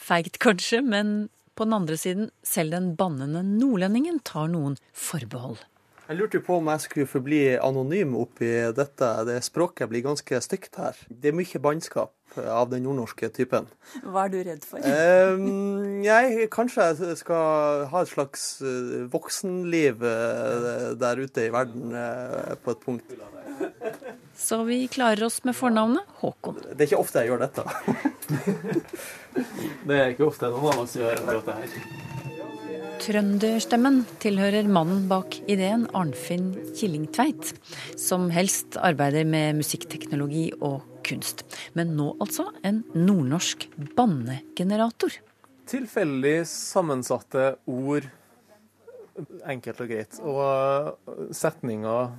Feigt 0.00 0.40
kanskje, 0.40 0.80
men 0.80 1.28
på 1.52 1.68
den 1.68 1.76
andre 1.76 1.98
siden, 2.00 2.30
selv 2.40 2.72
den 2.72 2.94
bannende 2.96 3.44
nordlendingen 3.44 4.22
tar 4.24 4.48
noen 4.48 4.78
forbehold. 4.96 5.60
Jeg 6.08 6.18
lurte 6.18 6.40
på 6.42 6.56
om 6.58 6.66
jeg 6.72 6.82
skulle 6.82 7.06
forbli 7.08 7.42
anonym 7.62 8.16
oppi 8.18 8.48
dette. 8.74 9.10
Det 9.28 9.38
språket 9.46 9.90
blir 9.90 10.02
ganske 10.04 10.40
stygt 10.42 10.76
her. 10.80 10.98
Det 11.08 11.30
er 11.30 11.36
mye 11.38 11.62
bannskap 11.62 12.12
av 12.40 12.70
den 12.72 12.82
nordnorske 12.86 13.28
typen. 13.34 13.68
Hva 14.02 14.26
er 14.26 14.32
du 14.32 14.38
redd 14.42 14.66
for? 14.66 14.82
Um, 14.82 16.02
jeg, 16.02 16.48
kanskje 16.52 16.88
jeg 16.90 17.20
skal 17.20 17.86
ha 17.92 18.02
et 18.02 18.10
slags 18.10 18.46
uh, 18.64 19.06
voksenliv 19.12 20.02
uh, 20.02 20.92
der 20.98 21.22
ute 21.22 21.46
i 21.46 21.52
verden 21.54 21.94
uh, 21.94 22.54
på 22.64 22.74
et 22.74 22.82
punkt. 22.82 23.16
Så 24.36 24.62
vi 24.66 24.82
klarer 24.90 25.22
oss 25.28 25.42
med 25.46 25.54
fornavnet 25.54 26.08
Håkon. 26.22 26.58
Det 26.72 26.80
er 26.80 26.88
ikke 26.90 27.02
ofte 27.04 27.22
jeg 27.22 27.30
gjør 27.30 27.44
dette. 27.44 27.66
det 29.88 29.98
er 30.00 30.14
ikke 30.16 30.26
ofte 30.32 30.50
noen 30.50 30.72
av 30.72 30.86
oss 30.86 30.96
gjør 30.98 31.14
akkurat 31.14 31.52
det 31.52 31.60
her. 31.60 32.01
Trønderstemmen 33.02 34.04
tilhører 34.22 34.68
mannen 34.70 35.08
bak 35.10 35.34
ideen, 35.50 35.88
Arnfinn 35.90 36.52
Killingtveit, 36.78 37.48
som 37.98 38.28
helst 38.30 38.76
arbeider 38.78 39.26
med 39.26 39.56
musikkteknologi 39.58 40.44
og 40.62 40.84
kunst. 41.02 41.42
Men 41.74 41.96
nå 41.98 42.12
altså 42.22 42.44
en 42.62 42.84
nordnorsk 42.94 43.66
bannegenerator. 43.98 45.16
Tilfeldig 45.72 46.36
sammensatte 46.46 47.48
ord, 47.66 48.06
enkelt 49.50 49.82
og 49.82 49.90
greit. 49.90 50.20
Og 50.22 51.34
setninger 51.34 52.14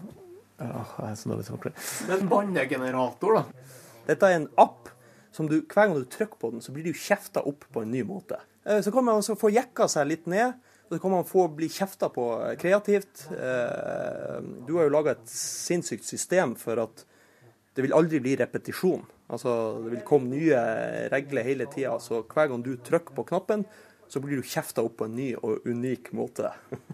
ja, 0.60 0.84
jeg 0.84 1.08
er 1.14 1.16
så 1.22 1.32
dårlig 1.32 1.48
til 1.48 1.56
å 1.56 1.74
Men 2.12 2.28
bannegenerator, 2.36 3.40
da? 3.40 3.72
Dette 4.12 4.34
er 4.34 4.42
en 4.42 4.50
app 4.60 4.92
som 5.32 5.48
du, 5.48 5.62
hver 5.64 5.88
gang 5.88 5.96
du 5.96 6.12
trykker 6.12 6.44
på 6.44 6.52
den, 6.52 6.60
så 6.60 6.76
blir 6.76 6.92
du 6.92 6.92
kjefta 6.92 7.48
opp 7.48 7.64
på 7.72 7.88
en 7.88 7.96
ny 7.96 8.04
måte. 8.04 8.44
Så 8.84 8.92
kan 8.92 9.08
man 9.08 9.24
også 9.24 9.40
få 9.40 9.56
jekka 9.56 9.88
seg 9.92 10.12
litt 10.12 10.28
ned. 10.28 10.60
Så 10.94 11.00
kan 11.02 11.14
man 11.14 11.26
få 11.26 11.48
bli 11.50 11.66
kjefta 11.74 12.12
på 12.14 12.28
kreativt. 12.62 13.26
Du 14.68 14.76
har 14.78 14.86
jo 14.86 14.94
laga 14.94 15.16
et 15.16 15.32
sinnssykt 15.34 16.06
system 16.06 16.54
for 16.60 16.78
at 16.84 17.02
det 17.74 17.82
vil 17.82 17.96
aldri 17.98 18.20
bli 18.22 18.36
repetisjon. 18.38 19.02
Altså, 19.34 19.82
Det 19.82 19.96
vil 19.96 20.06
komme 20.06 20.30
nye 20.30 20.60
regler 21.10 21.48
hele 21.48 21.66
tida. 21.66 21.98
Så 22.00 22.22
hver 22.30 22.52
gang 22.52 22.62
du 22.62 22.76
trykker 22.78 23.16
på 23.18 23.26
knappen, 23.32 23.66
så 24.08 24.22
blir 24.22 24.38
du 24.38 24.46
kjefta 24.46 24.84
opp 24.86 25.00
på 25.02 25.08
en 25.10 25.16
ny 25.18 25.32
og 25.36 25.66
unik 25.66 26.12
måte. 26.14 26.54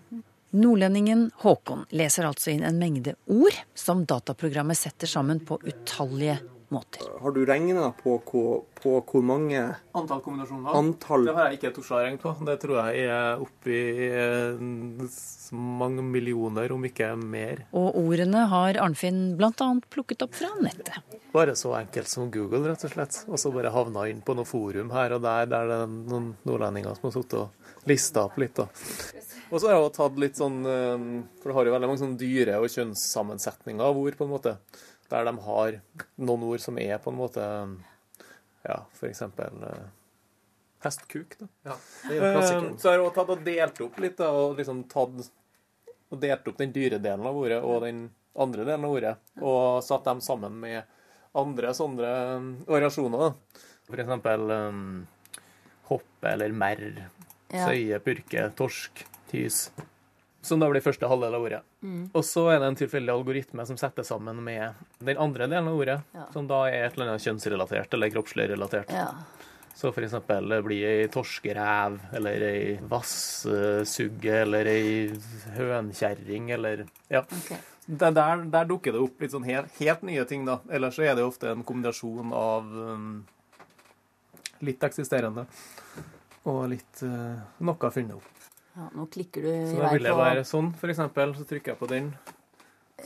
Nordlendingen 0.50 1.28
Håkon 1.44 1.84
leser 1.94 2.26
altså 2.26 2.50
inn 2.56 2.64
en 2.66 2.80
mengde 2.82 3.14
ord 3.30 3.54
som 3.78 4.06
dataprogrammet 4.10 4.80
setter 4.80 5.10
sammen 5.10 5.44
på 5.46 5.60
utallige 5.62 6.40
måter. 6.74 7.08
Har 7.22 7.34
du 7.36 7.42
regna 7.46 7.92
på, 7.98 8.18
på, 8.26 8.94
hvor 9.10 9.26
mange 9.26 9.62
Antall 9.98 10.22
kombinasjoner? 10.26 10.76
Antall... 10.78 11.26
Det 11.28 11.36
har 11.38 11.50
jeg 11.50 11.60
ikke 11.60 11.72
tort 11.78 11.92
å 11.92 12.02
regne 12.02 12.22
på. 12.22 12.34
Det 12.50 12.58
tror 12.64 12.80
jeg 12.82 13.08
er 13.10 13.44
oppi 13.44 13.80
mange 15.56 16.06
millioner, 16.06 16.72
om 16.76 16.86
ikke 16.86 17.12
mer. 17.20 17.66
Og 17.76 17.98
ordene 18.04 18.46
har 18.52 18.80
Arnfinn 18.82 19.38
bl.a. 19.40 19.70
plukket 19.90 20.26
opp 20.26 20.36
fra 20.38 20.52
nettet. 20.62 21.00
Bare 21.34 21.56
så 21.58 21.74
enkelt 21.78 22.10
som 22.10 22.30
Google, 22.34 22.64
rett 22.70 22.86
og 22.86 22.94
slett. 22.94 23.24
Og 23.30 23.42
så 23.42 23.54
bare 23.54 23.74
havna 23.74 24.08
inn 24.10 24.22
på 24.26 24.36
noe 24.38 24.48
forum 24.50 24.94
her 24.96 25.18
og 25.18 25.26
der, 25.26 25.50
der 25.50 25.70
det 25.70 25.80
er 25.84 25.96
noen 25.96 26.34
nordlendinger 26.48 26.98
som 26.98 27.10
har 27.10 27.18
sittet 27.18 27.42
og 27.44 27.90
lista 27.90 28.26
opp 28.28 28.38
litt. 28.42 28.58
da. 28.58 28.70
Og 29.50 29.58
så 29.58 29.70
har 29.70 29.80
jeg 29.80 29.94
tatt 29.96 30.20
litt 30.22 30.38
sånn 30.38 30.60
For 30.62 31.50
det 31.50 31.56
har 31.58 31.68
jo 31.70 31.74
veldig 31.74 31.90
mange 31.90 32.02
sånne 32.04 32.20
dyre- 32.22 32.60
og 32.62 32.70
kjønnssammensetninger 32.70 33.86
av 33.86 33.98
ord, 33.98 34.18
på 34.18 34.28
en 34.28 34.34
måte. 34.34 34.56
Der 35.10 35.26
de 35.26 35.34
har 35.46 35.80
noen 36.18 36.44
ord 36.46 36.62
som 36.62 36.78
er 36.82 36.98
på 37.02 37.10
en 37.14 37.18
måte 37.20 37.46
Ja, 38.66 38.82
f.eks. 38.94 39.22
Uh, 39.24 39.88
hestkuk. 40.84 41.36
da. 41.40 41.48
Ja, 41.72 41.76
det 42.08 42.16
er 42.18 42.20
jo 42.20 42.32
klassikeren. 42.38 42.78
Så 42.80 42.94
jeg 42.94 43.02
har 43.04 43.14
tatt 43.16 43.34
og 43.36 43.44
delt 43.46 43.82
opp 43.86 44.00
litt, 44.04 44.18
da, 44.20 44.30
og 44.36 44.58
liksom 44.60 44.84
tatt 44.92 45.30
og 46.10 46.20
delt 46.24 46.48
opp 46.50 46.58
den 46.58 46.72
dyre 46.74 46.98
delen 47.02 47.26
av 47.30 47.38
ordet 47.38 47.60
og 47.64 47.84
den 47.86 48.08
andre 48.40 48.64
delen 48.66 48.86
av 48.88 48.96
ordet, 48.96 49.16
og 49.42 49.84
satt 49.86 50.06
dem 50.08 50.22
sammen 50.26 50.56
med 50.62 50.84
andre 51.38 51.74
sånne 51.78 52.12
variasjoner. 52.68 53.20
da. 53.30 53.64
For 53.90 54.02
eksempel 54.02 54.52
um, 54.54 54.84
hoppe 55.90 56.34
eller 56.36 56.54
merr, 56.54 57.06
Ja. 57.50 57.66
søye, 57.66 57.98
purke, 58.06 58.44
torsk, 58.54 59.00
tys. 59.32 59.72
Som 60.46 60.60
da 60.62 60.68
blir 60.70 60.84
første 60.86 61.08
halvdel 61.10 61.34
av 61.34 61.46
ordet. 61.48 61.62
Mm. 61.82 62.10
Og 62.12 62.24
så 62.28 62.42
er 62.52 62.60
det 62.60 62.68
en 62.68 62.76
tilfeldig 62.76 63.14
algoritme 63.14 63.64
som 63.66 63.78
setter 63.80 64.04
sammen 64.04 64.42
med 64.44 64.74
den 65.00 65.18
andre 65.18 65.48
delen 65.48 65.70
av 65.72 65.78
ordet, 65.80 66.02
Ja. 66.14 66.26
som 66.34 66.48
da 66.48 66.66
er 66.68 66.86
et 66.90 66.98
eller 66.98 67.14
annet 67.14 67.24
kjønnsrelatert 67.24 67.94
eller 67.94 68.10
kroppslig 68.12 68.50
relatert. 68.52 68.92
Ja. 68.92 69.14
Så 69.80 69.94
for 69.96 70.04
eksempel 70.04 70.50
det 70.52 70.58
blir 70.66 70.84
ei 70.90 71.08
torskerev 71.08 72.00
eller 72.20 72.42
ei 72.44 72.80
vassugge, 72.84 74.42
eller 74.42 74.68
ei 74.68 75.08
hønkjerring, 75.56 76.50
eller 76.52 76.86
Ja. 77.10 77.24
Der, 77.88 78.12
der, 78.12 78.44
der 78.54 78.66
dukker 78.70 78.92
det 78.94 79.00
opp 79.02 79.22
litt 79.24 79.32
sånn 79.34 79.48
helt, 79.48 79.72
helt 79.80 80.04
nye 80.06 80.26
ting, 80.30 80.44
da. 80.46 80.60
Ellers 80.70 81.00
så 81.00 81.08
er 81.08 81.16
det 81.16 81.24
ofte 81.26 81.50
en 81.50 81.64
kombinasjon 81.66 82.34
av 82.38 82.68
um, 82.76 83.26
litt 84.62 84.84
eksisterende 84.86 85.48
og 86.46 86.68
litt 86.70 87.02
uh, 87.02 87.40
noe 87.66 87.90
funnet 87.96 88.20
opp. 88.20 88.39
Ja, 88.80 88.88
nå 88.96 89.06
klikker 89.12 89.44
du 89.44 89.52
Så 89.52 89.76
i 89.76 89.78
da 89.78 89.86
vei 89.90 89.98
vil 89.98 90.08
det 90.08 90.16
være 90.16 90.48
sånn, 90.48 90.72
eksempel. 90.94 91.36
Så 91.36 91.46
trykker 91.50 91.74
jeg 91.74 91.80
på 91.82 91.90
den. 91.92 92.10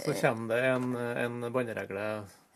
Så 0.04 0.14
kommer 0.18 0.54
det 0.54 0.70
en, 0.70 0.96
en 0.98 1.54
banneregle 1.54 2.06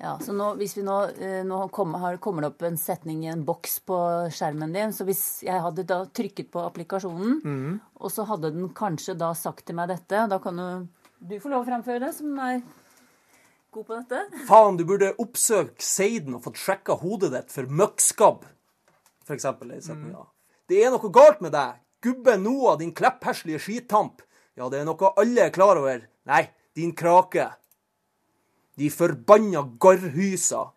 Ja, 0.02 0.16
så 0.22 0.34
nå, 0.34 0.52
hvis 0.58 0.74
vi 0.78 0.84
nå, 0.86 0.96
eh, 1.22 1.42
nå 1.46 1.60
kommer, 1.74 2.02
har, 2.02 2.18
kommer 2.22 2.46
det 2.46 2.52
opp 2.52 2.66
en 2.66 2.78
setning 2.82 3.24
i 3.26 3.32
en 3.32 3.44
boks 3.46 3.80
på 3.90 3.98
skjermen 4.34 4.74
din, 4.74 4.94
så 4.94 5.06
hvis 5.06 5.24
jeg 5.46 5.62
hadde 5.62 5.86
da 5.90 6.00
trykket 6.06 6.52
på 6.54 6.62
applikasjonen, 6.66 7.40
mm. 7.42 7.78
og 8.02 8.14
så 8.14 8.26
hadde 8.30 8.54
den 8.54 8.70
kanskje 8.78 9.18
da 9.18 9.32
sagt 9.38 9.66
til 9.70 9.78
meg 9.78 9.90
dette, 9.94 10.26
da 10.30 10.42
kan 10.42 10.62
jo 10.62 10.70
du 11.18 11.40
få 11.42 11.50
lov 11.50 11.64
å 11.64 11.70
fremføre 11.70 12.04
det, 12.06 12.12
som 12.14 12.38
er 12.46 12.62
god 13.74 13.88
på 13.88 13.98
dette. 13.98 14.44
Faen, 14.50 14.78
du 14.78 14.86
burde 14.86 15.16
oppsøkt 15.22 15.82
Seiden 15.82 16.38
og 16.38 16.44
fått 16.46 16.62
sjekka 16.62 17.00
hodet 17.02 17.32
ditt 17.34 17.54
for 17.54 17.70
møkkskabb. 17.82 18.46
I 19.28 19.36
setninga. 19.42 20.22
Det 20.70 20.78
er 20.84 20.94
noe 20.94 21.10
galt 21.12 21.42
med 21.44 21.52
deg. 21.52 21.82
Gubbe 22.04 22.38
Noah, 22.38 22.77
din 22.80 22.94
kleppherslige 22.96 23.60
skittamp. 23.62 24.22
Ja, 24.58 24.70
det 24.70 24.82
er 24.82 24.88
noe 24.88 25.13
alle 25.18 25.48
er 25.48 25.54
klar 25.54 25.80
over. 25.80 26.04
Nei, 26.30 26.44
din 26.77 26.94
krake. 26.98 27.50
De 28.77 28.89
forbanna 28.94 29.63
garrhysa. 29.82 30.68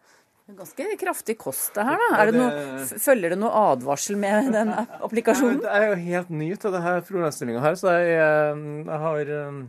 Ganske 0.50 0.97
kraftig 0.99 1.37
kost 1.39 1.77
det 1.77 1.85
her, 1.87 2.00
da. 2.00 2.07
Er 2.19 2.31
det 2.31 2.39
noe, 2.41 2.87
følger 2.99 3.35
det 3.35 3.39
noe 3.39 3.53
advarsel 3.71 4.17
med 4.19 4.49
den 4.55 4.73
applikasjonen? 5.07 5.61
Jeg 5.62 5.85
er 5.85 5.93
jo 5.93 5.99
helt 6.09 6.33
ny 6.41 6.49
til 6.59 6.75
det 6.75 6.81
her 6.83 7.05
problemstillinga 7.07 7.62
her, 7.62 7.77
så 7.79 7.93
jeg, 7.95 8.17
eh, 8.19 8.65
jeg 8.89 9.03
har 9.05 9.31
eh, 9.37 9.61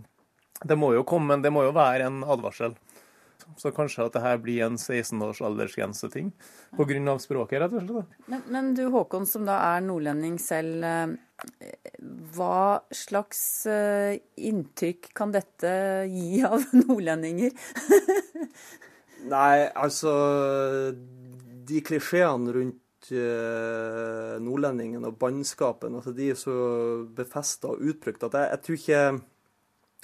Det 0.72 0.77
må 0.77 0.93
jo 0.96 1.03
komme, 1.05 1.38
det 1.43 1.51
må 1.53 1.67
jo 1.67 1.75
være 1.75 2.08
en 2.10 2.24
advarsel. 2.25 2.74
Så 3.60 3.72
kanskje 3.75 4.05
at 4.08 4.15
det 4.15 4.24
her 4.24 4.39
blir 4.41 4.63
en 4.65 4.77
16 4.77 5.22
års 5.25 5.41
aldersgrenseting 5.46 6.31
på 6.77 6.86
grunn 6.88 7.12
av 7.12 7.20
språket, 7.24 7.62
rett 7.63 7.75
og 7.75 7.89
slett. 7.89 8.15
Men, 8.31 8.43
men 8.53 8.72
du 8.77 8.86
Håkon, 8.93 9.27
som 9.29 9.46
da 9.48 9.58
er 9.74 9.84
nordlending 9.86 10.38
selv, 10.41 10.86
eh, 10.86 11.15
hva 12.36 12.81
slags 12.96 13.41
eh, 13.70 14.20
inntrykk 14.38 15.12
kan 15.17 15.34
dette 15.34 15.72
gi 16.12 16.43
av 16.48 16.67
nordlendinger? 16.84 17.55
Nei, 19.31 19.67
altså 19.77 20.12
De 20.91 21.81
klisjeene 21.86 22.55
rundt 22.55 23.12
eh, 23.13 24.38
nordlendingen 24.41 25.05
og 25.08 25.20
bannskapen, 25.22 26.00
altså, 26.00 26.13
de 26.15 26.31
er 26.34 26.39
så 26.39 26.55
befesta 27.17 27.74
og 27.74 27.84
utbrukt 27.91 28.25
at 28.27 28.38
jeg, 28.38 28.50
jeg 28.55 28.65
tror 28.65 28.79
ikke 28.79 29.03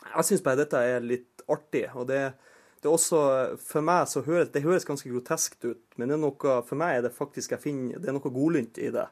Jeg 0.08 0.28
syns 0.30 0.46
bare 0.46 0.62
dette 0.62 0.84
er 0.94 1.02
litt 1.04 1.44
artig. 1.52 1.88
og 1.96 2.08
det, 2.12 2.22
det 2.82 2.90
er 2.90 2.94
også, 2.94 3.20
For 3.62 3.86
meg 3.86 4.08
så 4.10 4.22
høres 4.26 4.52
det 4.54 4.64
høres 4.66 4.86
ganske 4.88 5.10
groteskt 5.10 5.66
ut, 5.66 5.84
men 5.98 6.10
det 6.10 6.18
er 6.18 6.22
noe, 6.22 6.58
for 6.68 6.80
meg 6.80 6.98
er 6.98 7.08
det 7.08 7.16
faktisk 7.16 7.56
jeg 7.56 7.64
finner, 7.64 8.02
det 8.02 8.12
er 8.12 8.18
noe 8.18 8.34
godlynt 8.34 8.78
i 8.82 8.92
det. 8.94 9.08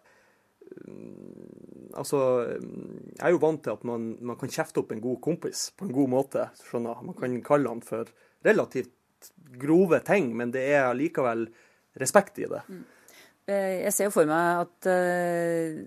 Altså, 1.95 2.19
Jeg 2.49 3.23
er 3.23 3.33
jo 3.35 3.41
vant 3.41 3.63
til 3.63 3.75
at 3.75 3.85
man, 3.87 4.09
man 4.25 4.37
kan 4.39 4.51
kjefte 4.51 4.81
opp 4.81 4.91
en 4.93 5.03
god 5.03 5.21
kompis 5.23 5.69
på 5.77 5.87
en 5.87 5.95
god 5.95 6.11
måte. 6.11 6.49
skjønner 6.67 7.03
Man 7.05 7.17
kan 7.17 7.39
kalle 7.45 7.71
han 7.71 7.83
for 7.85 8.09
relativt 8.45 8.93
grove 9.61 10.01
ting, 10.05 10.33
men 10.37 10.51
det 10.53 10.65
er 10.75 10.93
likevel 10.97 11.47
respekt 12.01 12.41
i 12.43 12.49
det. 12.51 12.61
Eh, 13.47 13.81
Jeg 13.85 13.93
ser 13.95 14.09
jo 14.09 14.15
for 14.17 14.29
meg 14.29 14.65
at 14.65 14.89
eh, 14.91 15.79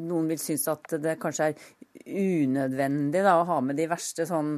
noen 0.00 0.30
vil 0.30 0.40
synes 0.40 0.68
at 0.72 0.96
det 1.02 1.18
kanskje 1.22 1.50
er 1.52 1.66
unødvendig 2.06 3.22
da, 3.22 3.36
å 3.38 3.46
ha 3.46 3.60
med 3.62 3.78
de 3.78 3.86
verste 3.90 4.26
sånn 4.26 4.56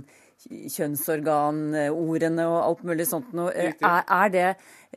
kjønnsorganordene 0.51 2.47
og 2.49 2.57
alt 2.63 2.83
mulig 2.87 3.07
sånt 3.09 3.33
noe. 3.37 3.53
Eh, 3.55 3.75
Er, 3.85 4.03
er 4.09 4.33
det 4.33 4.47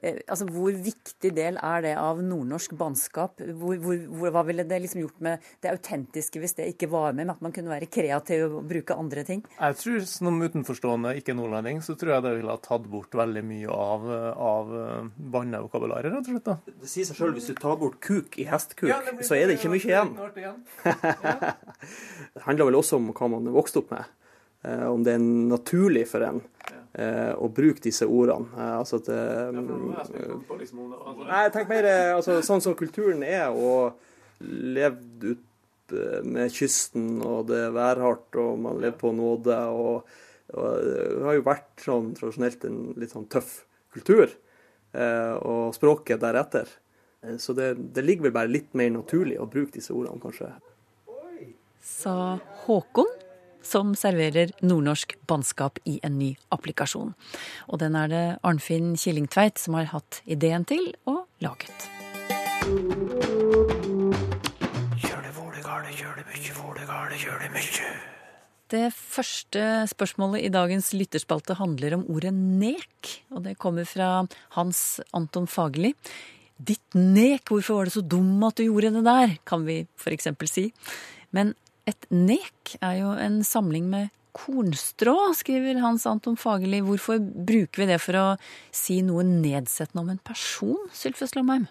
eh, 0.01 0.19
Altså, 0.27 0.45
hvor 0.51 0.71
viktig 0.71 1.31
del 1.33 1.57
er 1.63 1.81
det 1.81 1.93
av 1.97 2.19
nordnorsk 2.21 2.75
bannskap? 2.77 3.39
Hvor, 3.41 3.77
hvor, 3.81 3.97
hvor, 4.19 4.31
hva 4.35 4.43
ville 4.47 4.65
det 4.67 4.79
liksom 4.83 5.01
gjort 5.01 5.21
med 5.25 5.47
det 5.63 5.71
autentiske 5.71 6.41
hvis 6.41 6.53
det 6.59 6.67
ikke 6.73 6.89
var 6.91 7.15
med, 7.17 7.25
med 7.25 7.35
at 7.35 7.41
man 7.45 7.55
kunne 7.55 7.71
være 7.71 7.89
kreativ 7.91 8.45
og 8.59 8.67
bruke 8.69 8.95
andre 8.97 9.23
ting? 9.27 9.41
Jeg 9.57 9.79
tror 9.81 10.05
som 10.09 10.41
utenforstående, 10.43 11.15
ikke 11.21 11.35
nordlending, 11.37 11.81
så 11.85 11.95
tror 11.97 12.17
jeg 12.17 12.25
det 12.27 12.35
ville 12.37 12.53
ha 12.53 12.61
tatt 12.61 12.85
bort 12.91 13.17
veldig 13.17 13.43
mye 13.47 13.71
av, 13.73 14.05
av 14.37 14.71
bannevokabularet, 15.33 16.11
rett 16.13 16.27
og 16.27 16.31
slett. 16.33 16.45
da. 16.45 16.77
Det 16.83 16.91
sier 16.91 17.09
seg 17.09 17.17
sjøl 17.21 17.33
hvis 17.37 17.49
du 17.49 17.55
tar 17.57 17.79
bort 17.81 17.97
kuk 18.03 18.37
i 18.37 18.45
hestkuk, 18.51 18.93
så 19.25 19.37
er 19.39 19.49
det 19.49 19.57
ikke 19.57 19.73
mye 19.73 19.87
igjen. 19.87 20.13
Det 22.37 22.43
handler 22.45 22.69
vel 22.69 22.77
også 22.79 22.99
om 22.99 23.09
hva 23.15 23.29
man 23.31 23.49
vokste 23.55 23.81
opp 23.81 23.91
med. 23.93 24.05
Eh, 24.65 24.85
om 24.89 25.03
det 25.05 25.13
er 25.17 25.21
naturlig 25.21 26.07
for 26.09 26.25
en 26.25 26.41
eh, 26.93 27.33
å 27.37 27.49
bruke 27.53 27.83
disse 27.83 28.05
ordene. 28.09 28.47
Eh, 28.57 28.73
altså 28.79 28.99
at 29.01 29.09
Nei, 31.27 31.41
jeg 31.45 31.53
tenker 31.53 31.69
mer 31.71 31.89
altså, 32.15 32.39
sånn 32.45 32.63
som 32.63 32.77
kulturen 32.77 33.23
er, 33.27 33.49
og 33.53 33.97
levd 34.41 35.29
ut 35.31 35.43
med 36.27 36.51
kysten, 36.51 37.21
og 37.23 37.47
det 37.47 37.61
er 37.67 37.75
værhardt, 37.75 38.35
og 38.41 38.57
man 38.59 38.81
lever 38.83 38.97
på 38.99 39.13
nåde. 39.15 39.55
og, 39.71 40.09
og 40.53 40.81
Det 40.83 41.23
har 41.23 41.37
jo 41.37 41.45
vært 41.47 41.85
sånn 41.85 42.09
tradisjonelt 42.17 42.65
en 42.67 42.81
litt 42.99 43.13
sånn 43.15 43.29
tøff 43.31 43.61
kultur, 43.95 44.27
eh, 44.93 45.33
og 45.39 45.71
språket 45.77 46.19
deretter. 46.21 46.67
Eh, 47.23 47.37
Så 47.39 47.55
det, 47.55 47.75
det 47.95 48.03
ligger 48.03 48.27
vel 48.27 48.35
bare 48.35 48.51
litt 48.51 48.73
mer 48.77 48.91
naturlig 48.93 49.39
å 49.39 49.47
bruke 49.49 49.77
disse 49.79 49.95
ordene, 49.95 50.19
kanskje. 50.19 50.51
Sa 51.87 52.37
Håkon, 52.65 53.07
som 53.67 53.93
serverer 53.99 54.53
nordnorsk 54.63 55.17
bannskap 55.27 55.81
i 55.85 55.99
en 56.07 56.17
ny 56.19 56.33
applikasjon. 56.55 57.13
Og 57.67 57.81
den 57.83 57.97
er 57.99 58.11
det 58.11 58.25
Arnfinn 58.47 58.95
Killingtveit 58.99 59.59
som 59.61 59.77
har 59.77 59.91
hatt 59.91 60.21
ideen 60.25 60.65
til 60.67 60.93
og 61.09 61.25
laget. 61.43 61.89
Det 68.67 68.87
første 68.91 69.61
spørsmålet 69.87 70.43
i 70.43 70.51
dagens 70.51 70.89
lytterspalte 70.91 71.55
handler 71.55 71.93
om 71.95 72.07
ordet 72.11 72.33
nek, 72.35 73.11
og 73.31 73.45
det 73.45 73.55
kommer 73.61 73.87
fra 73.87 74.25
Hans 74.57 74.99
Anton 75.15 75.47
Fagerli. 75.47 75.93
Ditt 76.57 76.97
nek, 76.97 77.45
hvorfor 77.47 77.77
var 77.77 77.87
det 77.87 77.95
så 77.95 78.03
dum 78.03 78.43
at 78.43 78.59
du 78.59 78.65
gjorde 78.65 78.91
det 78.97 79.05
der, 79.07 79.37
kan 79.47 79.63
vi 79.63 79.85
f.eks. 79.95 80.27
si. 80.51 80.65
Men 81.31 81.53
et 81.87 82.07
nek 82.11 82.75
er 82.81 82.99
jo 83.01 83.13
en 83.15 83.41
samling 83.47 83.87
med 83.91 84.13
kornstrå, 84.37 85.15
skriver 85.37 85.79
Hans 85.81 86.05
Anton 86.09 86.37
Fagerli. 86.37 86.83
Hvorfor 86.85 87.19
bruker 87.19 87.83
vi 87.83 87.89
det 87.89 87.99
for 88.03 88.19
å 88.19 88.27
si 88.75 88.99
noe 89.05 89.25
nedsettende 89.25 90.03
om 90.03 90.11
en 90.13 90.21
person, 90.21 90.77
Sylfes 90.93 91.33
Lomheim? 91.37 91.65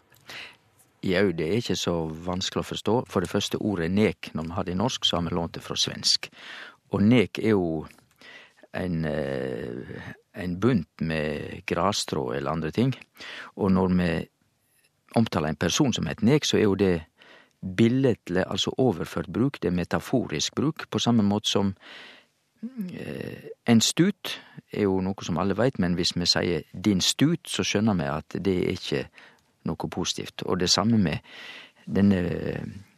Jau, 1.06 1.28
det 1.36 1.46
er 1.46 1.60
ikke 1.60 1.76
så 1.78 1.94
vanskelig 2.26 2.64
å 2.64 2.70
forstå. 2.72 2.94
For 3.12 3.22
det 3.22 3.30
første 3.30 3.60
ordet 3.62 3.92
nek, 3.94 4.32
når 4.34 4.48
vi 4.48 4.56
har 4.56 4.66
det 4.66 4.74
i 4.74 4.80
norsk, 4.80 5.06
så 5.06 5.18
har 5.18 5.28
vi 5.28 5.36
lånt 5.36 5.54
det 5.54 5.62
fra 5.62 5.76
svensk. 5.78 6.30
Og 6.96 7.04
nek 7.04 7.38
er 7.42 7.52
jo 7.52 7.84
en, 8.76 9.04
eh, 9.04 10.08
en 10.34 10.56
bunt 10.60 11.00
med 11.00 11.62
grasstrå 11.66 12.32
eller 12.34 12.50
andre 12.50 12.72
ting. 12.72 12.94
Og 13.56 13.70
når 13.70 13.94
vi 14.00 14.10
omtaler 15.14 15.48
en 15.48 15.62
person 15.62 15.92
som 15.92 16.08
et 16.08 16.22
nek, 16.22 16.44
så 16.44 16.58
er 16.58 16.66
jo 16.66 16.74
det 16.74 17.06
billedlig, 17.60 18.44
altså 18.46 18.74
overført 18.78 19.30
bruk, 19.32 19.60
det 19.62 19.70
er 19.70 19.76
metaforisk 19.76 20.54
bruk, 20.54 20.86
på 20.90 20.98
samme 20.98 21.22
måte 21.26 21.50
som 21.50 21.74
eh, 22.62 23.50
en 23.66 23.80
stut 23.80 24.36
er 24.72 24.86
jo 24.86 25.00
noe 25.04 25.26
som 25.26 25.38
alle 25.38 25.56
veit, 25.56 25.78
men 25.78 25.94
hvis 25.98 26.16
vi 26.16 26.28
sier 26.28 26.66
din 26.72 27.00
stut, 27.00 27.48
så 27.48 27.64
skjønner 27.64 27.96
vi 27.98 28.10
at 28.10 28.38
det 28.44 28.56
er 28.64 28.74
ikke 28.76 29.06
noe 29.66 29.90
positivt. 29.90 30.44
Og 30.46 30.60
det 30.60 30.70
samme 30.70 30.98
med 30.98 31.18
denne 31.86 32.22